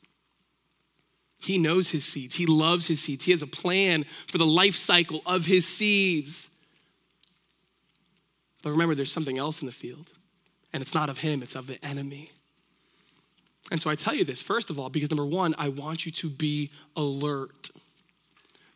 [1.47, 2.35] He knows his seeds.
[2.35, 3.23] He loves his seeds.
[3.23, 6.49] He has a plan for the life cycle of his seeds.
[8.61, 10.11] But remember, there's something else in the field,
[10.73, 12.31] and it's not of him, it's of the enemy.
[13.71, 16.11] And so I tell you this, first of all, because number one, I want you
[16.11, 17.69] to be alert.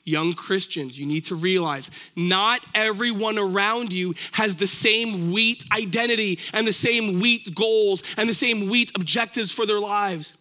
[0.06, 6.40] Young Christians, you need to realize not everyone around you has the same wheat identity
[6.54, 10.38] and the same wheat goals and the same wheat objectives for their lives.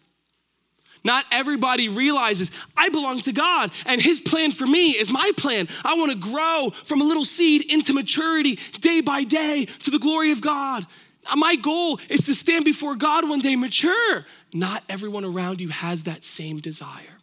[1.03, 5.67] Not everybody realizes I belong to God and His plan for me is my plan.
[5.83, 9.99] I want to grow from a little seed into maturity day by day to the
[9.99, 10.85] glory of God.
[11.29, 14.25] Uh, my goal is to stand before God one day mature.
[14.53, 17.17] Not everyone around you has that same desire.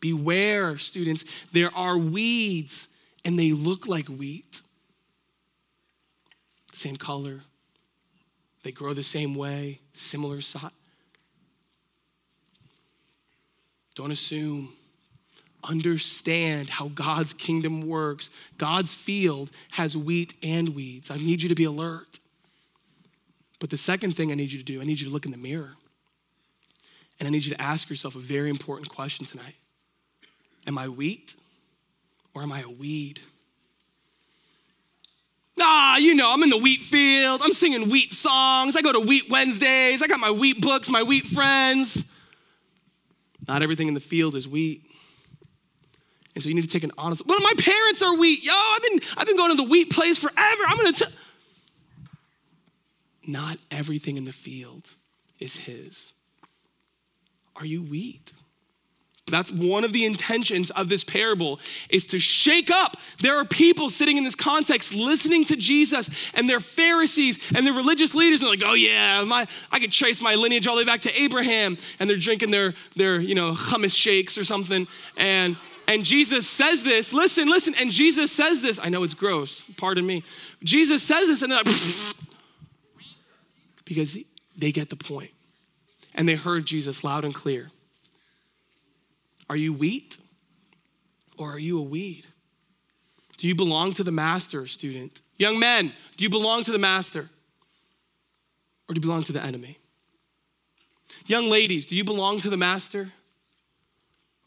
[0.00, 2.88] Beware, students, there are weeds
[3.24, 4.60] and they look like wheat.
[6.72, 7.40] Same color,
[8.64, 10.70] they grow the same way, similar size.
[13.94, 14.72] Don't assume.
[15.62, 18.28] Understand how God's kingdom works.
[18.58, 21.10] God's field has wheat and weeds.
[21.10, 22.20] I need you to be alert.
[23.60, 25.30] But the second thing I need you to do, I need you to look in
[25.32, 25.72] the mirror.
[27.18, 29.54] And I need you to ask yourself a very important question tonight
[30.66, 31.36] Am I wheat
[32.34, 33.20] or am I a weed?
[35.58, 37.40] Ah, you know, I'm in the wheat field.
[37.42, 38.76] I'm singing wheat songs.
[38.76, 40.02] I go to wheat Wednesdays.
[40.02, 42.04] I got my wheat books, my wheat friends.
[43.46, 44.82] Not everything in the field is wheat.
[46.34, 48.42] And so you need to take an honest Well, my parents are wheat.
[48.42, 50.62] Yo, I've been, I've been going to the wheat place forever.
[50.66, 51.10] I'm gonna tell.
[53.26, 54.94] Not everything in the field
[55.38, 56.12] is his.
[57.56, 58.32] Are you wheat?
[59.26, 61.58] That's one of the intentions of this parable
[61.88, 62.98] is to shake up.
[63.20, 67.72] There are people sitting in this context listening to Jesus and they're Pharisees and they're
[67.72, 70.82] religious leaders and they're like, oh yeah, my, I could trace my lineage all the
[70.82, 71.78] way back to Abraham.
[71.98, 74.86] And they're drinking their, their you know, hummus shakes or something.
[75.16, 75.56] And,
[75.88, 77.74] and Jesus says this, listen, listen.
[77.76, 78.78] And Jesus says this.
[78.78, 80.22] I know it's gross, pardon me.
[80.62, 81.74] Jesus says this and they're like,
[83.86, 84.18] because
[84.54, 85.30] they get the point.
[86.14, 87.70] And they heard Jesus loud and clear.
[89.48, 90.18] Are you wheat
[91.36, 92.26] or are you a weed?
[93.36, 95.20] Do you belong to the master, student?
[95.36, 97.28] Young men, do you belong to the master
[98.88, 99.78] or do you belong to the enemy?
[101.26, 103.12] Young ladies, do you belong to the master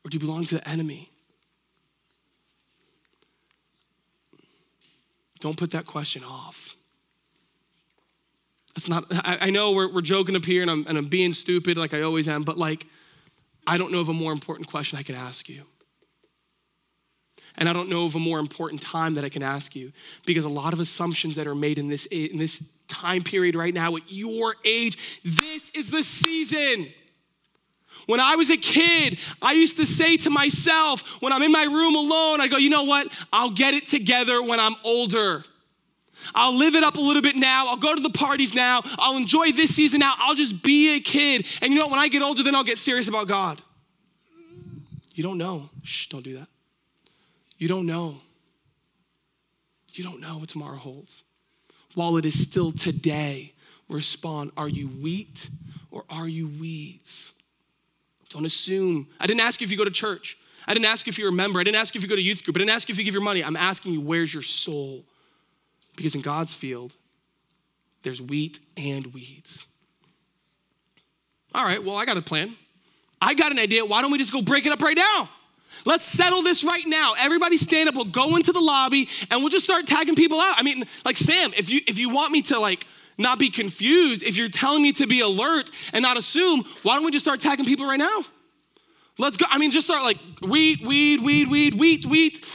[0.03, 1.09] or do you belong to the enemy?
[5.39, 6.75] Don't put that question off.
[8.75, 11.33] It's not, I, I know we're, we're joking up here and I'm, and I'm being
[11.33, 12.85] stupid like I always am, but like,
[13.67, 15.63] I don't know of a more important question I could ask you.
[17.57, 19.91] And I don't know of a more important time that I can ask you
[20.25, 23.73] because a lot of assumptions that are made in this, in this time period right
[23.73, 26.87] now at your age, this is the season.
[28.05, 31.63] When I was a kid, I used to say to myself, when I'm in my
[31.63, 33.07] room alone, I go, you know what?
[33.33, 35.43] I'll get it together when I'm older.
[36.33, 37.67] I'll live it up a little bit now.
[37.67, 38.81] I'll go to the parties now.
[38.97, 40.15] I'll enjoy this season now.
[40.17, 41.45] I'll just be a kid.
[41.61, 41.91] And you know what?
[41.91, 43.61] When I get older, then I'll get serious about God.
[45.13, 45.69] You don't know.
[45.83, 46.47] Shh, don't do that.
[47.57, 48.17] You don't know.
[49.93, 51.23] You don't know what tomorrow holds.
[51.95, 53.53] While it is still today,
[53.89, 55.49] respond Are you wheat
[55.89, 57.31] or are you weeds?
[58.29, 59.07] Don't assume.
[59.19, 60.37] I didn't ask you if you go to church.
[60.67, 61.59] I didn't ask you if you're a member.
[61.59, 62.57] I didn't ask you if you go to youth group.
[62.57, 63.43] I didn't ask you if you give your money.
[63.43, 65.05] I'm asking you, where's your soul?
[65.97, 66.95] Because in God's field,
[68.03, 69.65] there's wheat and weeds.
[71.53, 72.55] All right, well, I got a plan.
[73.21, 73.83] I got an idea.
[73.83, 75.29] Why don't we just go break it up right now?
[75.85, 77.13] Let's settle this right now.
[77.17, 77.95] Everybody stand up.
[77.95, 80.55] We'll go into the lobby and we'll just start tagging people out.
[80.57, 82.85] I mean, like Sam, if you if you want me to like
[83.17, 87.05] not be confused, if you're telling me to be alert and not assume, why don't
[87.05, 88.23] we just start tagging people right now?
[89.17, 89.45] Let's go.
[89.49, 92.45] I mean, just start like weed, weed, weed, weed, wheat, wheat,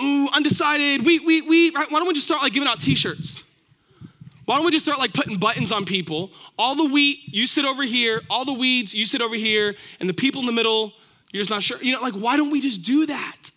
[0.00, 1.74] ooh, undecided, We, we, wheat.
[1.74, 1.90] Right?
[1.90, 3.44] Why don't we just start like giving out t-shirts?
[4.44, 6.30] Why don't we just start like putting buttons on people?
[6.56, 8.22] All the wheat, you sit over here.
[8.30, 9.74] All the weeds, you sit over here.
[9.98, 10.92] And the people in the middle,
[11.32, 11.82] you're just not sure.
[11.82, 13.50] You know, like, why don't we just do that?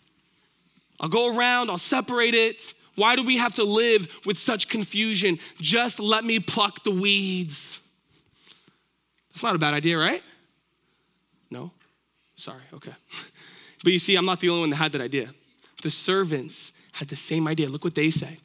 [0.98, 2.74] I'll go around, I'll separate it.
[2.96, 5.38] Why do we have to live with such confusion?
[5.58, 7.80] Just let me pluck the weeds.
[9.30, 10.22] That's not a bad idea, right?
[11.50, 11.70] No?
[12.36, 12.92] Sorry, okay.
[13.82, 15.30] But you see, I'm not the only one that had that idea.
[15.82, 17.68] The servants had the same idea.
[17.68, 18.38] Look what they say.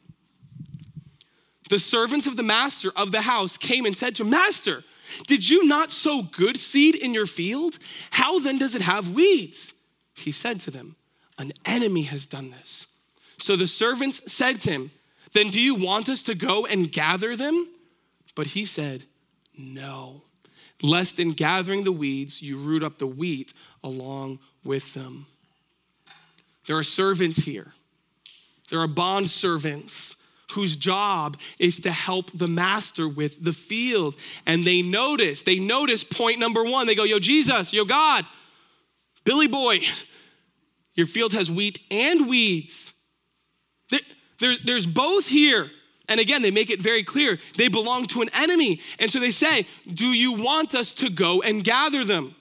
[1.68, 4.84] The servants of the master of the house came and said to him, Master,
[5.26, 7.78] did you not sow good seed in your field?
[8.10, 9.72] How then does it have weeds?
[10.14, 10.96] He said to them,
[11.38, 12.86] An enemy has done this.
[13.38, 14.90] So the servants said to him,
[15.32, 17.68] Then do you want us to go and gather them?
[18.34, 19.04] But he said,
[19.56, 20.22] No,
[20.82, 25.26] lest in gathering the weeds you root up the wheat along with them.
[26.66, 27.72] There are servants here,
[28.70, 30.16] there are bond servants
[30.52, 34.16] whose job is to help the master with the field.
[34.46, 36.86] And they notice, they notice point number one.
[36.86, 38.24] They go, Yo, Jesus, yo, God,
[39.24, 39.80] Billy boy,
[40.94, 42.94] your field has wheat and weeds.
[43.90, 44.00] There,
[44.40, 45.70] there, there's both here.
[46.08, 48.80] And again, they make it very clear they belong to an enemy.
[49.00, 52.35] And so they say, Do you want us to go and gather them?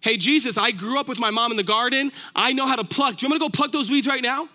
[0.00, 2.12] Hey, Jesus, I grew up with my mom in the garden.
[2.34, 3.16] I know how to pluck.
[3.16, 4.48] Do you want me to go pluck those weeds right now?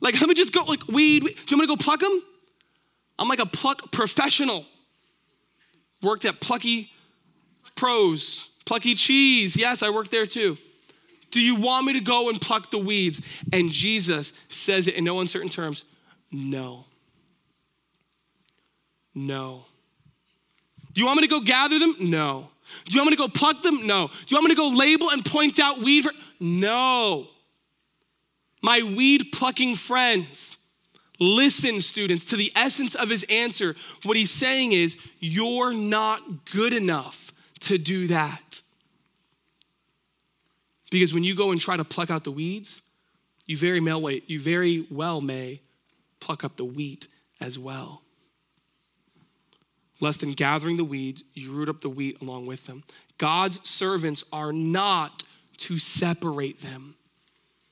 [0.00, 1.24] Like, let me just go, like, weed.
[1.24, 1.36] weed.
[1.46, 2.22] Do you want me to go pluck them?
[3.18, 4.66] I'm like a pluck professional.
[6.02, 6.90] Worked at Plucky
[7.74, 9.56] Pros, Plucky Cheese.
[9.56, 10.58] Yes, I worked there too.
[11.30, 13.20] Do you want me to go and pluck the weeds?
[13.52, 15.84] And Jesus says it in no uncertain terms
[16.30, 16.84] no.
[19.14, 19.64] No.
[20.92, 21.96] Do you want me to go gather them?
[21.98, 22.50] No.
[22.84, 23.86] Do you want me to go pluck them?
[23.86, 24.08] No.
[24.08, 26.04] Do you want me to go label and point out weed?
[26.04, 27.28] For- no.
[28.62, 30.56] My weed plucking friends,
[31.18, 33.76] listen, students, to the essence of his answer.
[34.02, 38.62] What he's saying is, you're not good enough to do that.
[40.90, 42.80] Because when you go and try to pluck out the weeds,
[43.46, 43.80] you very,
[44.26, 45.60] you very well may
[46.20, 47.08] pluck up the wheat
[47.40, 48.02] as well.
[50.00, 52.84] Lest in gathering the weeds, you root up the wheat along with them.
[53.18, 55.22] God's servants are not
[55.58, 56.96] to separate them.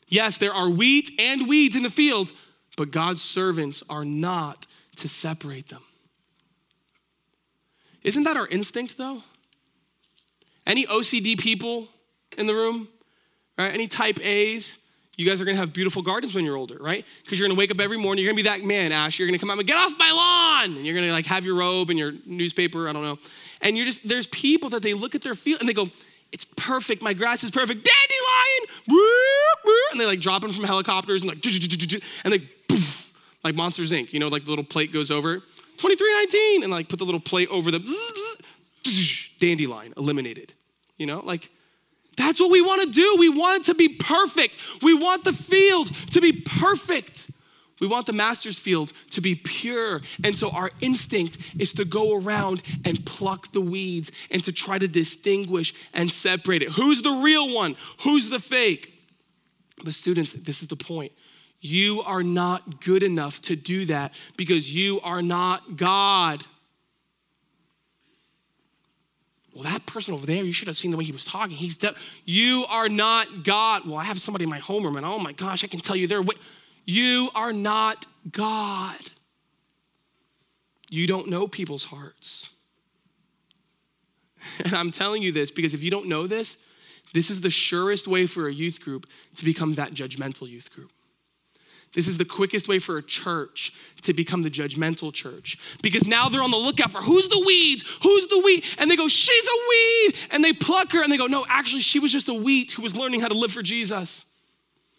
[0.09, 2.33] Yes, there are wheat and weeds in the field,
[2.77, 5.83] but God's servants are not to separate them.
[8.03, 9.23] Isn't that our instinct, though?
[10.67, 11.89] Any OCD people
[12.39, 12.89] in the room?
[13.59, 13.73] Right?
[13.73, 14.79] Any type A's?
[15.17, 17.05] You guys are gonna have beautiful gardens when you're older, right?
[17.23, 19.19] Because you're gonna wake up every morning, you're gonna be that man, Ash.
[19.19, 20.77] You're gonna come out and get off my lawn.
[20.77, 23.19] And you're gonna like have your robe and your newspaper, I don't know.
[23.61, 25.89] And you're just, there's people that they look at their field and they go,
[26.33, 27.85] it's perfect, my grass is perfect.
[27.85, 28.69] Dandelion!
[29.93, 31.45] And they like drop them from helicopters and like,
[32.25, 33.13] and they poof,
[33.45, 34.13] like Monsters Inc.
[34.13, 37.49] You know, like the little plate goes over, 2319, and like put the little plate
[37.51, 37.81] over the
[39.39, 40.55] dandelion, eliminated.
[40.97, 41.51] You know, like
[42.17, 43.17] that's what we want to do.
[43.19, 44.57] We want it to be perfect.
[44.83, 47.31] We want the field to be perfect.
[47.81, 50.01] We want the master's field to be pure.
[50.23, 54.79] And so our instinct is to go around and pluck the weeds and to try
[54.79, 56.73] to distinguish and separate it.
[56.73, 57.77] Who's the real one?
[58.03, 58.93] Who's the fake?
[59.83, 61.13] But, students, this is the point.
[61.61, 66.45] You are not good enough to do that because you are not God.
[69.55, 71.57] Well, that person over there, you should have seen the way he was talking.
[71.57, 73.87] He's de- you are not God.
[73.87, 76.07] Well, I have somebody in my homeroom, and oh my gosh, I can tell you
[76.09, 76.25] they're.
[76.85, 78.99] You are not God.
[80.91, 82.51] You don't know people's hearts.
[84.63, 86.59] And I'm telling you this because if you don't know this,
[87.15, 90.93] this is the surest way for a youth group to become that judgmental youth group.
[91.95, 96.29] This is the quickest way for a church to become the judgmental church because now
[96.29, 99.47] they're on the lookout for who's the weeds, who's the wheat, and they go, she's
[99.47, 102.35] a weed, and they pluck her and they go, no, actually, she was just a
[102.35, 104.27] wheat who was learning how to live for Jesus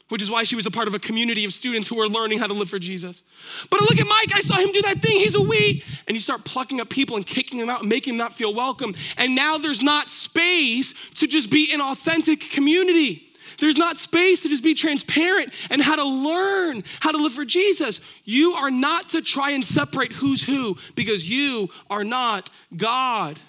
[0.10, 2.38] which is why she was a part of a community of students who were learning
[2.38, 3.24] how to live for Jesus.
[3.72, 5.84] But look at Mike, I saw him do that thing, he's a wheat.
[6.08, 8.54] And you start plucking up people and kicking them out and making them not feel
[8.54, 8.94] welcome.
[9.18, 13.24] And now there's not space to just be an authentic community.
[13.60, 17.46] There's not space to just be transparent and how to learn how to live for
[17.46, 18.02] Jesus.
[18.24, 23.40] You are not to try and separate who's who because you are not God.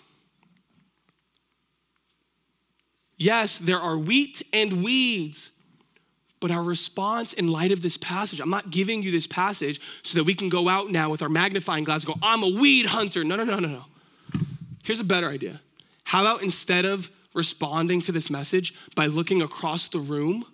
[3.17, 5.53] Yes, there are wheat and weeds.
[6.39, 10.19] But our response in light of this passage, I'm not giving you this passage so
[10.19, 12.87] that we can go out now with our magnifying glass and go, I'm a weed
[12.87, 13.25] hunter.
[13.25, 13.85] No, no, no, no, no.
[14.85, 15.61] Here's a better idea.
[16.05, 20.45] How about instead of responding to this message by looking across the room?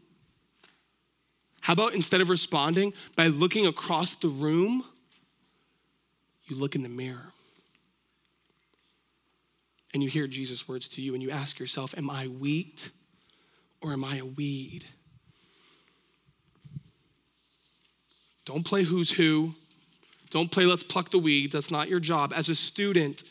[1.62, 4.84] How about instead of responding by looking across the room,
[6.44, 7.32] you look in the mirror
[9.94, 12.90] and you hear Jesus' words to you and you ask yourself, Am I wheat
[13.80, 14.84] or am I a weed?
[18.44, 19.54] Don't play who's who.
[20.30, 21.52] Don't play let's pluck the weeds.
[21.52, 22.32] That's not your job.
[22.34, 23.22] As a student,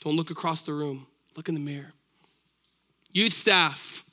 [0.00, 1.92] don't look across the room, look in the mirror.
[3.14, 4.04] Youth staff,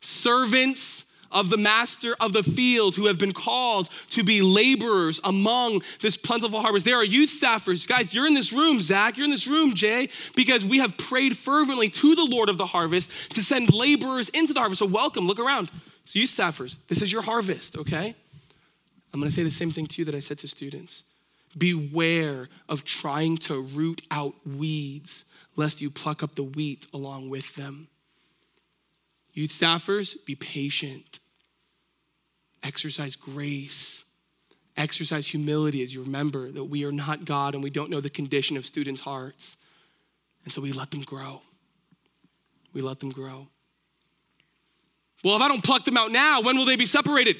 [0.00, 5.82] servants of the master of the field who have been called to be laborers among
[6.00, 6.84] this plentiful harvest.
[6.84, 7.86] There are youth staffers.
[7.86, 11.36] Guys, you're in this room, Zach, you're in this room, Jay, because we have prayed
[11.36, 14.80] fervently to the Lord of the harvest to send laborers into the harvest.
[14.80, 15.70] So, welcome, look around.
[16.04, 18.14] So, youth staffers, this is your harvest, okay?
[19.12, 21.02] I'm going to say the same thing to you that I said to students.
[21.56, 27.54] Beware of trying to root out weeds, lest you pluck up the wheat along with
[27.56, 27.88] them.
[29.32, 31.20] Youth staffers, be patient.
[32.62, 34.04] Exercise grace.
[34.76, 38.10] Exercise humility as you remember that we are not God and we don't know the
[38.10, 39.56] condition of students' hearts.
[40.44, 41.42] And so we let them grow.
[42.72, 43.48] We let them grow.
[45.22, 47.36] Well, if I don't pluck them out now, when will they be separated?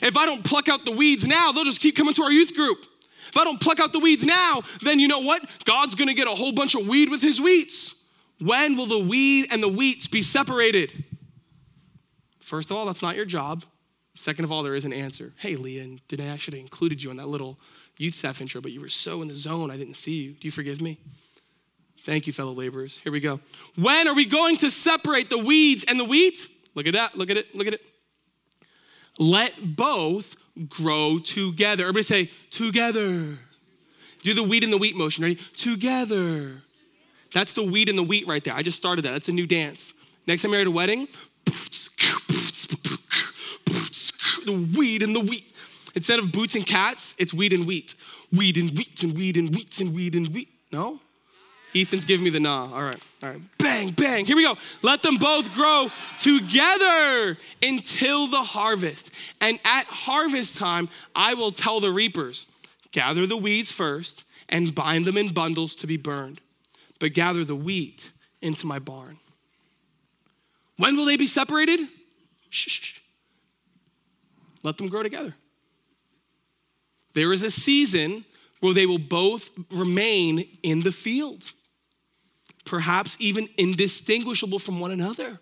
[0.00, 2.54] If I don't pluck out the weeds now, they'll just keep coming to our youth
[2.54, 2.84] group.
[3.28, 5.42] If I don't pluck out the weeds now, then you know what?
[5.64, 7.94] God's gonna get a whole bunch of weed with his wheats.
[8.42, 11.04] When will the weed and the wheats be separated?
[12.40, 13.64] First of all, that's not your job.
[14.14, 15.32] Second of all, there is an answer.
[15.38, 17.58] Hey, Leah, did I should have included you in that little
[17.96, 20.32] youth staff intro, but you were so in the zone, I didn't see you.
[20.32, 20.98] Do you forgive me?
[22.02, 22.98] Thank you, fellow laborers.
[22.98, 23.40] Here we go.
[23.76, 26.48] When are we going to separate the weeds and the wheat?
[26.74, 27.16] Look at that.
[27.16, 27.54] Look at it.
[27.54, 27.80] Look at it.
[29.18, 30.34] Let both
[30.68, 31.84] grow together.
[31.84, 33.38] Everybody say, together.
[34.22, 35.22] Do the wheat and the wheat motion.
[35.22, 35.36] Ready?
[35.56, 36.62] Together.
[37.32, 38.54] That's the wheat and the wheat right there.
[38.54, 39.12] I just started that.
[39.12, 39.94] That's a new dance.
[40.26, 41.08] Next time you're at a wedding,
[44.44, 45.54] the weed and the wheat.
[45.94, 47.94] Instead of boots and cats, it's weed and wheat.
[48.32, 50.48] Weed and wheat and weed and wheat and weed and wheat.
[50.70, 51.00] No?
[51.74, 52.68] Ethan's giving me the nah.
[52.72, 53.40] All right, all right.
[53.58, 54.26] Bang, bang.
[54.26, 54.56] Here we go.
[54.82, 59.10] Let them both grow together until the harvest.
[59.40, 62.46] And at harvest time, I will tell the reapers
[62.90, 66.42] gather the weeds first and bind them in bundles to be burned,
[67.02, 69.18] but gather the wheat into my barn.
[70.76, 71.80] When will they be separated?
[72.48, 73.00] Shh, shh.
[74.62, 75.34] Let them grow together.
[77.14, 78.24] There is a season
[78.60, 81.50] where they will both remain in the field
[82.64, 85.40] perhaps even indistinguishable from one another.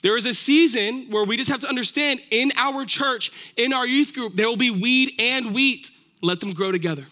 [0.00, 3.86] There is a season where we just have to understand in our church, in our
[3.86, 5.90] youth group, there will be weed and wheat.
[6.22, 7.04] Let them grow together.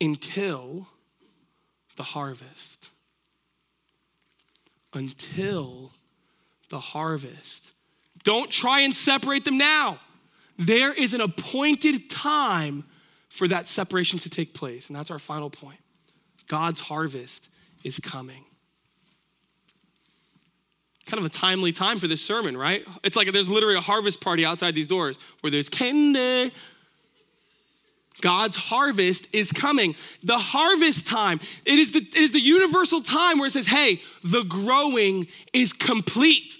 [0.00, 0.88] Until
[1.96, 2.88] the harvest.
[4.94, 5.92] Until
[6.70, 7.72] the harvest.
[8.24, 10.00] Don't try and separate them now.
[10.58, 12.84] There is an appointed time
[13.28, 14.88] for that separation to take place.
[14.88, 15.78] And that's our final point.
[16.48, 17.48] God's harvest
[17.84, 18.44] is coming.
[21.06, 22.84] Kind of a timely time for this sermon, right?
[23.02, 26.52] It's like there's literally a harvest party outside these doors where there's candy.
[28.20, 29.94] God's harvest is coming.
[30.22, 34.00] The harvest time, it is the, it is the universal time where it says, hey,
[34.22, 36.58] the growing is complete.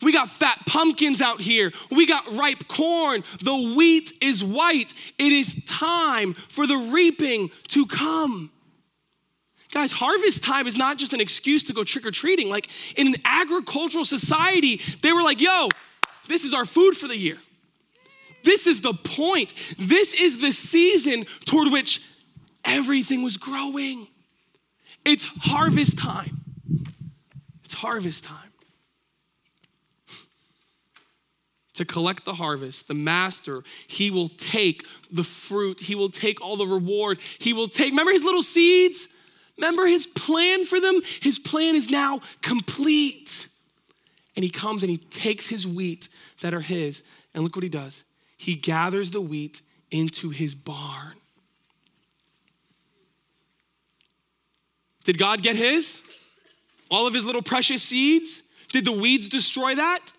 [0.00, 1.72] We got fat pumpkins out here.
[1.90, 3.24] We got ripe corn.
[3.42, 4.94] The wheat is white.
[5.18, 8.52] It is time for the reaping to come.
[9.72, 12.48] Guys, harvest time is not just an excuse to go trick or treating.
[12.48, 15.68] Like in an agricultural society, they were like, yo,
[16.28, 17.38] this is our food for the year.
[18.44, 19.54] This is the point.
[19.78, 22.02] This is the season toward which
[22.64, 24.08] everything was growing.
[25.04, 26.40] It's harvest time.
[27.64, 28.52] It's harvest time.
[31.74, 36.56] to collect the harvest, the master, he will take the fruit, he will take all
[36.56, 39.08] the reward, he will take, remember his little seeds?
[39.56, 41.00] Remember his plan for them?
[41.20, 43.48] His plan is now complete.
[44.36, 46.08] And he comes and he takes his wheat
[46.42, 47.02] that are his,
[47.34, 48.04] and look what he does.
[48.38, 49.60] He gathers the wheat
[49.90, 51.16] into his barn.
[55.04, 56.00] Did God get his?
[56.90, 58.42] All of his little precious seeds?
[58.72, 60.12] Did the weeds destroy that?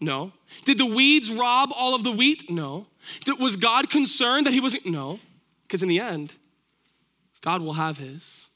[0.00, 0.32] No.
[0.64, 2.50] Did the weeds rob all of the wheat?
[2.50, 2.86] No.
[3.24, 4.86] Did, was God concerned that he wasn't?
[4.86, 5.18] No.
[5.66, 6.34] Because in the end,
[7.40, 8.48] God will have his.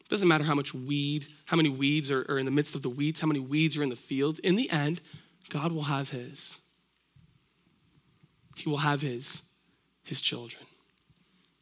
[0.00, 2.82] It doesn't matter how much weed, how many weeds are, are in the midst of
[2.82, 4.38] the weeds, how many weeds are in the field.
[4.40, 5.00] In the end,
[5.48, 6.58] God will have his.
[8.56, 9.42] He will have his,
[10.02, 10.64] his children.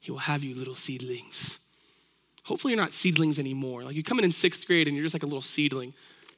[0.00, 1.58] He will have you little seedlings.
[2.44, 3.82] Hopefully, you're not seedlings anymore.
[3.82, 5.94] Like you come in in sixth grade and you're just like a little seedling,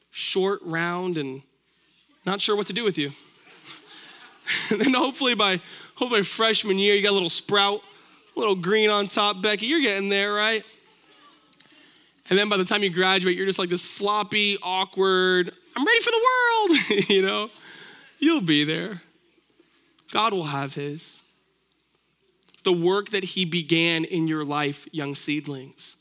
[0.09, 1.41] short, round, and
[2.25, 3.11] not sure what to do with you.
[4.69, 5.59] and then hopefully by
[5.95, 7.81] hopefully freshman year, you got a little sprout,
[8.35, 9.41] a little green on top.
[9.41, 10.63] Becky, you're getting there, right?
[12.29, 15.99] And then by the time you graduate, you're just like this floppy, awkward, I'm ready
[15.99, 17.49] for the world, you know?
[18.17, 19.03] You'll be there.
[20.11, 21.21] God will have his.
[22.63, 25.95] The work that he began in your life, young seedlings,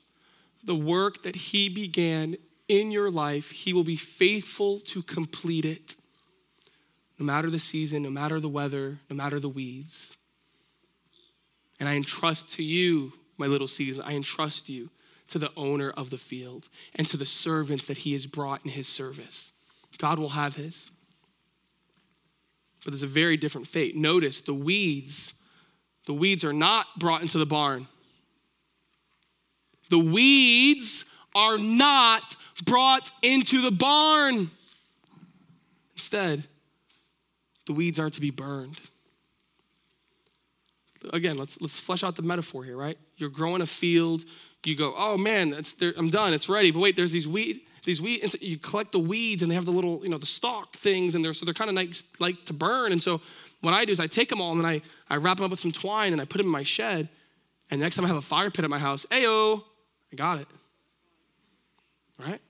[0.64, 2.36] the work that he began
[2.68, 5.94] in your life, he will be faithful to complete it.
[7.18, 10.16] No matter the season, no matter the weather, no matter the weeds.
[11.78, 14.88] And I entrust to you, my little seed, I entrust you
[15.28, 18.70] to the owner of the field and to the servants that he has brought in
[18.70, 19.50] his service.
[19.98, 20.90] God will have his.
[22.84, 23.96] But there's a very different fate.
[23.96, 25.34] Notice the weeds,
[26.06, 27.88] the weeds are not brought into the barn.
[29.90, 34.50] The weeds are not brought into the barn.
[35.94, 36.44] Instead,
[37.66, 38.78] the weeds are to be burned.
[41.12, 42.98] Again, let's, let's flesh out the metaphor here, right?
[43.16, 44.24] You're growing a field,
[44.64, 45.54] you go, oh man,
[45.96, 46.72] I'm done, it's ready.
[46.72, 49.64] But wait, there's these weeds, these weeds, so you collect the weeds and they have
[49.64, 52.44] the little, you know, the stalk things and they're, so they're kind of nice, like
[52.44, 52.92] to burn.
[52.92, 53.20] And so
[53.60, 55.50] what I do is I take them all and then I, I wrap them up
[55.50, 57.08] with some twine and I put them in my shed.
[57.70, 59.62] And next time I have a fire pit at my house, ayo,
[60.12, 60.48] I got it.
[62.18, 62.40] Right?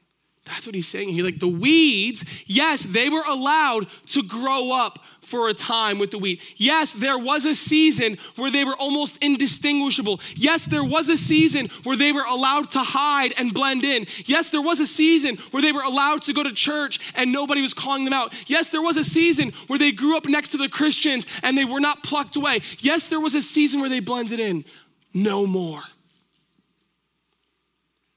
[0.47, 1.09] That's what he's saying.
[1.09, 6.13] He's like, the weeds, yes, they were allowed to grow up for a time with
[6.13, 6.41] the wheat.
[6.57, 10.21] Yes, there was a season where they were almost indistinguishable.
[10.37, 14.07] Yes, there was a season where they were allowed to hide and blend in.
[14.25, 17.61] Yes, there was a season where they were allowed to go to church and nobody
[17.61, 18.33] was calling them out.
[18.49, 21.65] Yes, there was a season where they grew up next to the Christians and they
[21.65, 22.61] were not plucked away.
[22.79, 24.65] Yes, there was a season where they blended in.
[25.13, 25.83] No more.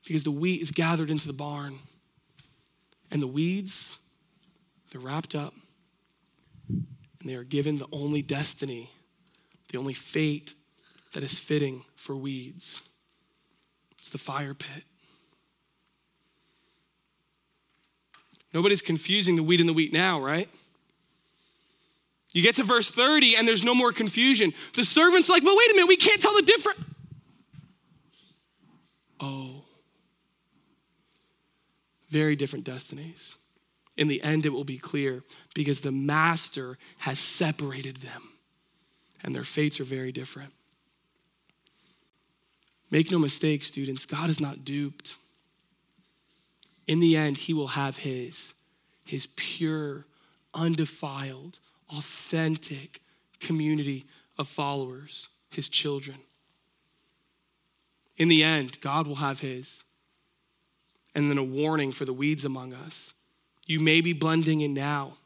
[0.05, 1.79] Because the wheat is gathered into the barn
[3.11, 3.97] and the weeds,
[4.91, 5.53] they're wrapped up
[6.67, 6.87] and
[7.29, 8.89] they are given the only destiny,
[9.71, 10.53] the only fate
[11.13, 12.81] that is fitting for weeds.
[13.97, 14.83] It's the fire pit.
[18.53, 20.49] Nobody's confusing the wheat and the wheat now, right?
[22.33, 24.53] You get to verse 30 and there's no more confusion.
[24.75, 26.79] The servant's like, well, wait a minute, we can't tell the difference.
[29.19, 29.65] Oh.
[32.09, 33.35] Very different destinies.
[33.97, 38.29] In the end, it will be clear because the master has separated them
[39.23, 40.53] and their fates are very different.
[42.91, 45.15] Make no mistake, students, God is not duped.
[46.87, 48.53] In the end, he will have his,
[49.03, 50.05] his pure,
[50.53, 51.59] undefiled,
[51.95, 53.01] authentic
[53.39, 54.05] community
[54.37, 56.17] of followers, his children.
[58.17, 59.83] In the end, God will have his
[61.19, 63.13] and then a warning for the weeds among us.
[63.67, 65.17] You may be blending in now,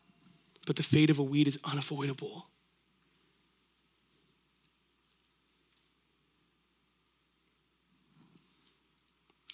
[0.65, 2.47] but the fate of a weed is unavoidable.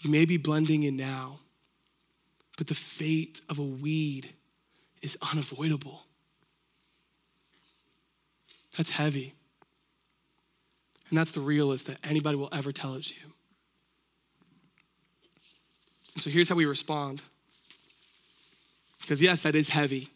[0.02, 1.40] You may be blending in now,
[2.58, 4.34] but the fate of a weed
[5.02, 6.06] is unavoidable.
[8.78, 9.34] That's heavy.
[11.10, 13.34] And that's the realest that anybody will ever tell it to you.
[16.14, 17.22] And so here's how we respond.
[19.02, 20.10] Because, yes, that is heavy.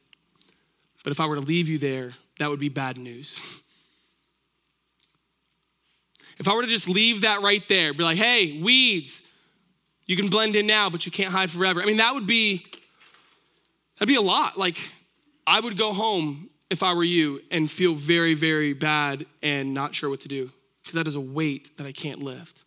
[1.04, 3.40] But if I were to leave you there, that would be bad news.
[6.38, 9.24] if I were to just leave that right there, be like, hey, weeds,
[10.06, 11.82] you can blend in now, but you can't hide forever.
[11.82, 12.66] I mean, that would be,
[13.98, 14.58] that'd be a lot.
[14.58, 14.78] Like,
[15.46, 19.94] I would go home if I were you and feel very, very bad and not
[19.94, 22.64] sure what to do because that is a weight that I can't lift.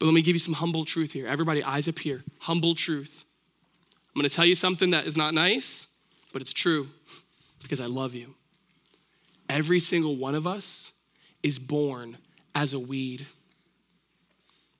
[0.00, 1.28] But let me give you some humble truth here.
[1.28, 2.24] Everybody, eyes up here.
[2.40, 3.24] Humble truth.
[4.08, 5.86] I'm going to tell you something that is not nice,
[6.32, 6.88] but it's true
[7.62, 8.34] because I love you.
[9.48, 10.92] Every single one of us
[11.42, 12.16] is born
[12.54, 13.26] as a weed.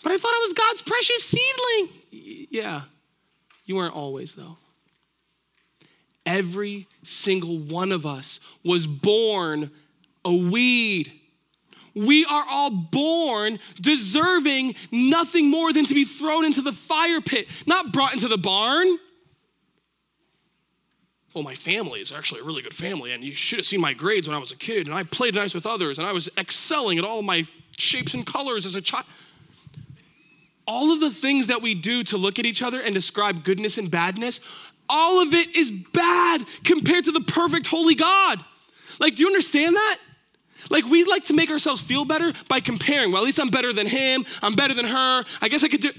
[0.03, 2.47] But I thought I was God's precious seedling.
[2.51, 2.83] Yeah,
[3.67, 4.57] you weren't always, though.
[6.25, 9.71] Every single one of us was born
[10.25, 11.13] a weed.
[11.95, 17.49] We are all born deserving nothing more than to be thrown into the fire pit,
[17.67, 18.99] not brought into the barn.
[21.35, 23.95] Well, my family is actually a really good family, and you should have seen my
[23.95, 26.29] grades when I was a kid, and I played nice with others, and I was
[26.37, 29.07] excelling at all my shapes and colors as a child.
[30.67, 33.79] All of the things that we do to look at each other and describe goodness
[33.79, 34.41] and badness,
[34.89, 38.45] all of it is bad compared to the perfect holy God.
[38.99, 39.99] Like, do you understand that?
[40.69, 43.13] Like, we like to make ourselves feel better by comparing.
[43.13, 45.25] Well, at least I'm better than him, I'm better than her.
[45.41, 45.93] I guess I could do.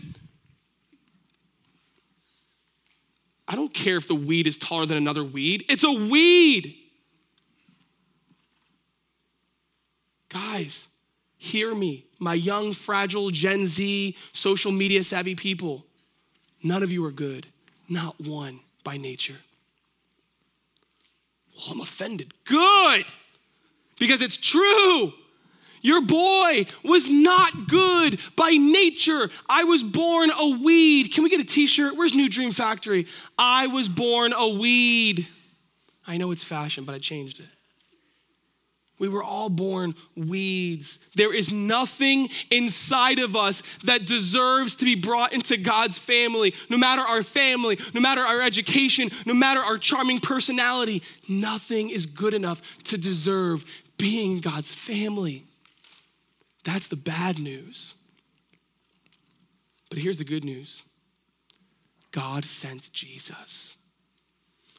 [3.47, 6.75] I don't care if the weed is taller than another weed, it's a weed.
[10.29, 10.87] Guys,
[11.37, 15.85] hear me, my young, fragile Gen Z, social media savvy people.
[16.63, 17.47] None of you are good,
[17.89, 19.39] not one by nature.
[21.53, 22.33] Well, I'm offended.
[22.45, 23.05] Good,
[24.01, 25.13] because it's true.
[25.83, 29.29] Your boy was not good by nature.
[29.47, 31.13] I was born a weed.
[31.13, 31.95] Can we get a t shirt?
[31.95, 33.05] Where's New Dream Factory?
[33.37, 35.27] I was born a weed.
[36.07, 37.45] I know it's fashion, but I changed it.
[39.01, 40.99] We were all born weeds.
[41.15, 46.53] There is nothing inside of us that deserves to be brought into God's family.
[46.69, 52.05] No matter our family, no matter our education, no matter our charming personality, nothing is
[52.05, 53.65] good enough to deserve
[54.01, 55.45] being God's family.
[56.63, 57.93] That's the bad news.
[59.91, 60.81] But here's the good news
[62.11, 63.75] God sent Jesus.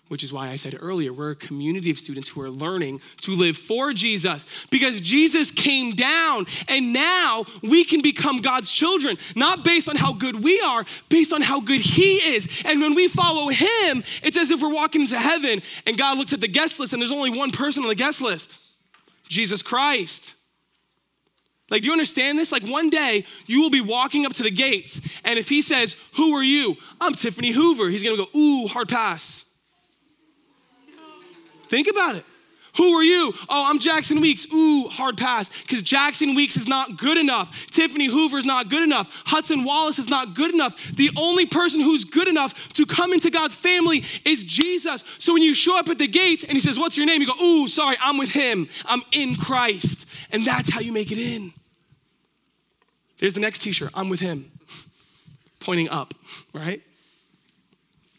[0.08, 3.34] Which is why I said earlier, we're a community of students who are learning to
[3.34, 9.64] live for Jesus because Jesus came down and now we can become God's children, not
[9.64, 12.46] based on how good we are, based on how good He is.
[12.66, 16.34] And when we follow Him, it's as if we're walking into heaven and God looks
[16.34, 18.58] at the guest list and there's only one person on the guest list
[19.32, 20.34] Jesus Christ.
[21.70, 22.52] Like, do you understand this?
[22.52, 25.96] Like, one day you will be walking up to the gates, and if he says,
[26.16, 26.76] Who are you?
[27.00, 29.44] I'm Tiffany Hoover, he's gonna go, Ooh, hard pass.
[31.64, 32.26] Think about it.
[32.76, 33.34] Who are you?
[33.50, 34.46] Oh, I'm Jackson Weeks.
[34.52, 35.50] Ooh, hard pass.
[35.62, 37.66] Because Jackson Weeks is not good enough.
[37.66, 39.10] Tiffany Hoover is not good enough.
[39.26, 40.92] Hudson Wallace is not good enough.
[40.92, 45.04] The only person who's good enough to come into God's family is Jesus.
[45.18, 47.20] So when you show up at the gates and he says, What's your name?
[47.20, 48.68] You go, Ooh, sorry, I'm with him.
[48.86, 50.06] I'm in Christ.
[50.30, 51.52] And that's how you make it in.
[53.18, 53.90] There's the next t shirt.
[53.92, 54.50] I'm with him.
[55.60, 56.14] Pointing up,
[56.54, 56.80] right?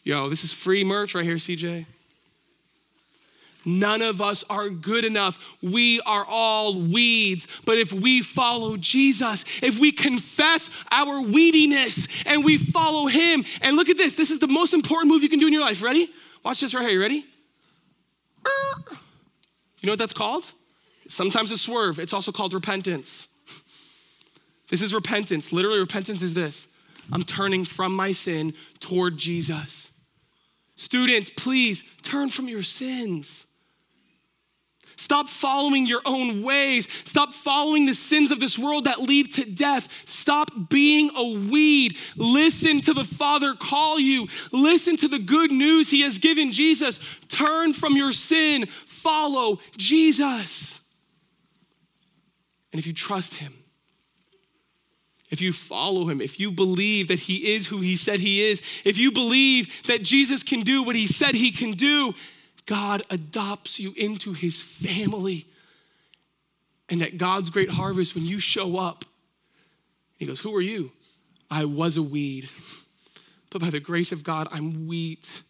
[0.04, 1.86] Yo, this is free merch right here, CJ.
[3.66, 5.56] None of us are good enough.
[5.62, 7.48] We are all weeds.
[7.64, 13.76] But if we follow Jesus, if we confess our weediness and we follow Him, and
[13.76, 15.82] look at this, this is the most important move you can do in your life.
[15.82, 16.10] Ready?
[16.44, 16.92] Watch this right here.
[16.92, 17.24] You ready?
[19.80, 20.52] You know what that's called?
[21.08, 21.98] Sometimes a swerve.
[21.98, 23.28] It's also called repentance.
[24.70, 25.52] This is repentance.
[25.52, 26.68] Literally, repentance is this
[27.12, 29.90] I'm turning from my sin toward Jesus.
[30.76, 33.46] Students, please turn from your sins.
[34.96, 36.88] Stop following your own ways.
[37.04, 39.88] Stop following the sins of this world that lead to death.
[40.06, 41.96] Stop being a weed.
[42.16, 44.28] Listen to the Father call you.
[44.52, 47.00] Listen to the good news He has given Jesus.
[47.28, 48.66] Turn from your sin.
[48.86, 50.80] Follow Jesus.
[52.72, 53.54] And if you trust Him,
[55.34, 58.62] if you follow him, if you believe that he is who he said he is,
[58.84, 62.14] if you believe that Jesus can do what he said he can do,
[62.66, 65.46] God adopts you into his family.
[66.88, 69.04] And at God's great harvest, when you show up,
[70.18, 70.92] he goes, Who are you?
[71.50, 72.48] I was a weed,
[73.50, 75.42] but by the grace of God, I'm wheat.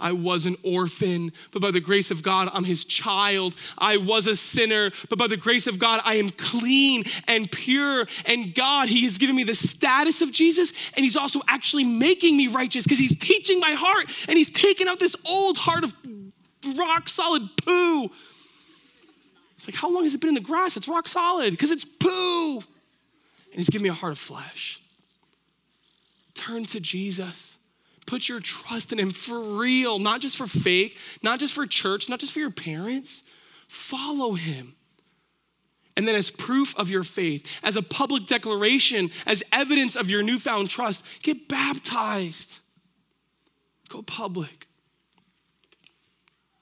[0.00, 3.56] I was an orphan, but by the grace of God, I'm his child.
[3.76, 8.06] I was a sinner, but by the grace of God, I am clean and pure.
[8.24, 12.36] And God, he has given me the status of Jesus, and he's also actually making
[12.36, 15.96] me righteous because he's teaching my heart and he's taking out this old heart of
[16.76, 18.10] rock solid poo.
[19.56, 20.76] It's like, how long has it been in the grass?
[20.76, 22.56] It's rock solid because it's poo.
[22.56, 24.80] And he's giving me a heart of flesh.
[26.34, 27.58] Turn to Jesus.
[28.06, 32.08] Put your trust in him for real, not just for fake, not just for church,
[32.08, 33.22] not just for your parents.
[33.66, 34.76] Follow him.
[35.96, 40.22] And then, as proof of your faith, as a public declaration, as evidence of your
[40.22, 42.60] newfound trust, get baptized.
[43.88, 44.67] Go public.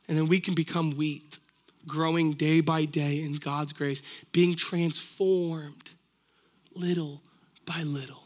[0.08, 1.38] And then we can become wheat,
[1.86, 4.02] growing day by day in God's grace,
[4.32, 5.92] being transformed
[6.74, 7.22] little
[7.64, 8.22] by little.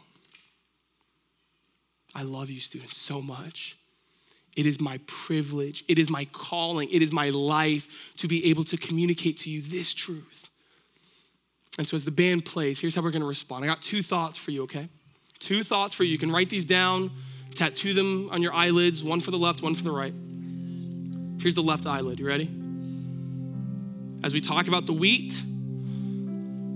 [2.14, 3.76] I love you, students, so much.
[4.56, 8.64] It is my privilege, it is my calling, it is my life to be able
[8.64, 10.50] to communicate to you this truth.
[11.78, 13.64] And so, as the band plays, here's how we're gonna respond.
[13.64, 14.88] I got two thoughts for you, okay?
[15.38, 16.10] Two thoughts for you.
[16.10, 17.12] You can write these down,
[17.54, 20.12] tattoo them on your eyelids, one for the left, one for the right.
[21.41, 22.18] Here's the left eyelid.
[22.20, 22.51] You ready?
[24.22, 25.32] As we talk about the wheat,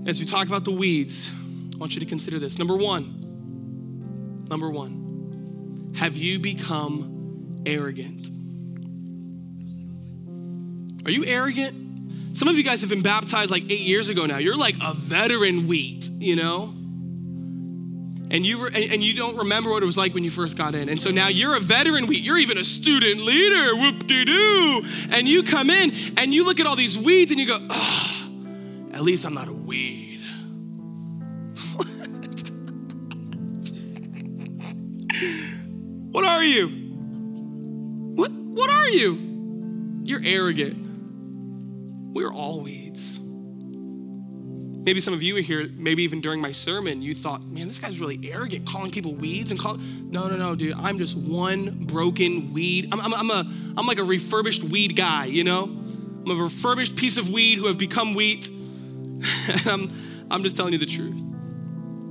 [0.07, 1.31] as we talk about the weeds,
[1.73, 2.57] I want you to consider this.
[2.57, 7.15] Number one, number one, have you become
[7.65, 8.29] arrogant.
[11.05, 12.35] Are you arrogant?
[12.35, 14.37] Some of you guys have been baptized like eight years ago now.
[14.37, 16.73] You're like a veteran wheat, you know?
[18.31, 20.73] And you, were, and, you don't remember what it was like when you first got
[20.73, 20.89] in.
[20.89, 22.23] And so now you're a veteran wheat.
[22.23, 24.83] You're even a student leader, whoop de doo.
[25.11, 28.11] And you come in and you look at all these weeds and you go, oh,
[28.93, 30.21] at least I'm not a weed.
[36.11, 36.67] what are you?
[38.15, 40.01] What What are you?
[40.03, 40.81] You're arrogant.
[42.13, 43.14] We're all weeds.
[44.85, 47.79] Maybe some of you are here, maybe even during my sermon, you thought, man, this
[47.79, 49.77] guy's really arrogant, calling people weeds and call.
[49.77, 50.75] No, no, no, dude.
[50.75, 52.89] I'm just one broken weed.
[52.91, 55.63] I'm, I'm, I'm, a, I'm like a refurbished weed guy, you know?
[55.63, 58.47] I'm a refurbished piece of weed who have become wheat.
[58.47, 59.21] and
[59.65, 59.91] I'm,
[60.29, 61.19] I'm just telling you the truth.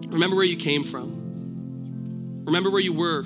[0.09, 2.43] Remember where you came from.
[2.45, 3.22] Remember where you were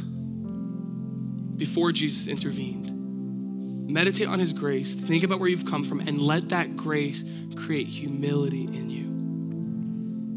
[1.56, 3.88] before Jesus intervened.
[3.90, 7.24] Meditate on His grace, think about where you've come from, and let that grace
[7.56, 9.07] create humility in you.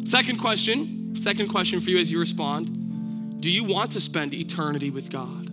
[0.03, 4.89] Second question, second question for you as you respond Do you want to spend eternity
[4.89, 5.49] with God?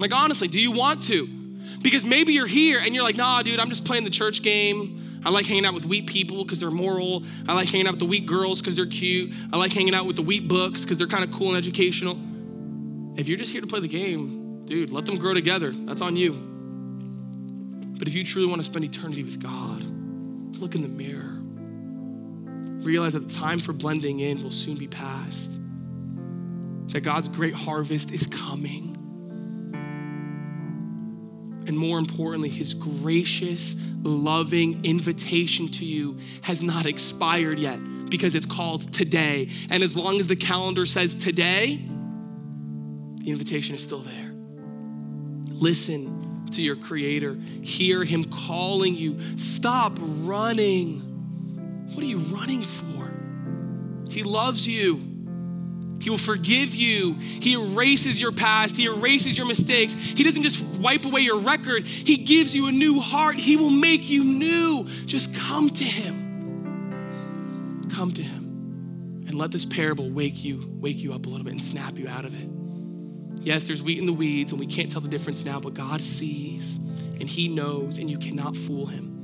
[0.00, 1.26] Like, honestly, do you want to?
[1.82, 5.20] Because maybe you're here and you're like, nah, dude, I'm just playing the church game.
[5.24, 7.24] I like hanging out with weak people because they're moral.
[7.48, 9.34] I like hanging out with the weak girls because they're cute.
[9.52, 12.16] I like hanging out with the weak books because they're kind of cool and educational.
[13.18, 15.72] If you're just here to play the game, dude, let them grow together.
[15.72, 16.32] That's on you.
[17.98, 19.82] But if you truly want to spend eternity with God,
[20.60, 21.35] look in the mirror.
[22.86, 25.50] Realize that the time for blending in will soon be past.
[26.92, 28.92] That God's great harvest is coming.
[31.66, 38.46] And more importantly, his gracious, loving invitation to you has not expired yet because it's
[38.46, 39.50] called today.
[39.68, 41.84] And as long as the calendar says today,
[43.16, 44.32] the invitation is still there.
[45.50, 47.34] Listen to your Creator.
[47.62, 49.18] Hear Him calling you.
[49.36, 51.05] Stop running.
[51.96, 53.10] What are you running for?
[54.10, 55.00] He loves you.
[55.98, 57.14] He will forgive you.
[57.14, 58.76] He erases your past.
[58.76, 59.94] He erases your mistakes.
[59.94, 63.38] He doesn't just wipe away your record, He gives you a new heart.
[63.38, 64.84] He will make you new.
[65.06, 67.88] Just come to Him.
[67.94, 69.24] Come to Him.
[69.26, 72.08] And let this parable wake you, wake you up a little bit and snap you
[72.08, 72.46] out of it.
[73.42, 76.02] Yes, there's wheat in the weeds, and we can't tell the difference now, but God
[76.02, 76.76] sees
[77.18, 79.15] and He knows, and you cannot fool Him.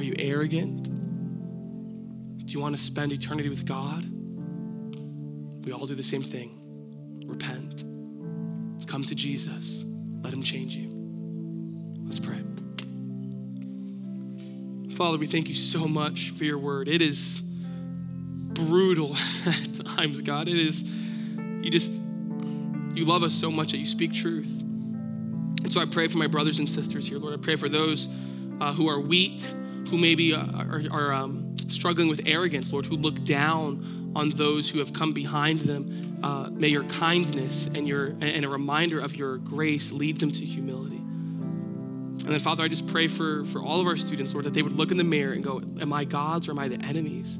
[0.00, 0.84] Are you arrogant?
[2.46, 4.02] Do you want to spend eternity with God?
[5.62, 6.56] We all do the same thing
[7.26, 7.84] repent,
[8.88, 9.84] come to Jesus,
[10.22, 10.88] let Him change you.
[12.06, 12.38] Let's pray.
[14.96, 16.88] Father, we thank you so much for your word.
[16.88, 17.42] It is
[18.54, 19.14] brutal
[19.46, 20.48] at times, God.
[20.48, 20.82] It is
[21.60, 21.92] you just,
[22.94, 24.62] you love us so much that you speak truth.
[24.62, 27.34] And so I pray for my brothers and sisters here, Lord.
[27.34, 28.08] I pray for those
[28.62, 29.54] uh, who are wheat,
[29.90, 34.78] who maybe are, are um, struggling with arrogance, Lord, who look down on those who
[34.78, 36.20] have come behind them.
[36.22, 40.44] Uh, may your kindness and your and a reminder of your grace lead them to
[40.44, 40.96] humility.
[40.96, 44.62] And then, Father, I just pray for, for all of our students, Lord, that they
[44.62, 47.38] would look in the mirror and go, Am I God's or am I the enemy's?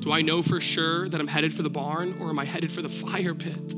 [0.00, 2.70] Do I know for sure that I'm headed for the barn or am I headed
[2.70, 3.74] for the fire pit?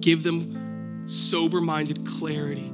[0.00, 2.72] Give them sober minded clarity.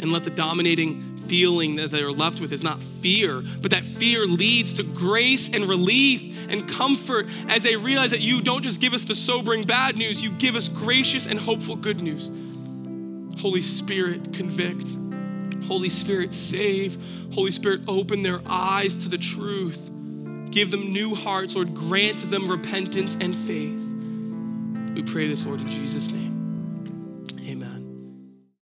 [0.00, 4.26] And let the dominating feeling that they're left with is not fear, but that fear
[4.26, 8.94] leads to grace and relief and comfort as they realize that you don't just give
[8.94, 12.30] us the sobering bad news, you give us gracious and hopeful good news.
[13.40, 14.88] Holy Spirit, convict.
[15.66, 16.98] Holy Spirit, save.
[17.34, 19.90] Holy Spirit, open their eyes to the truth.
[20.50, 21.74] Give them new hearts, Lord.
[21.74, 23.84] Grant them repentance and faith.
[24.94, 26.27] We pray this, Lord, in Jesus' name.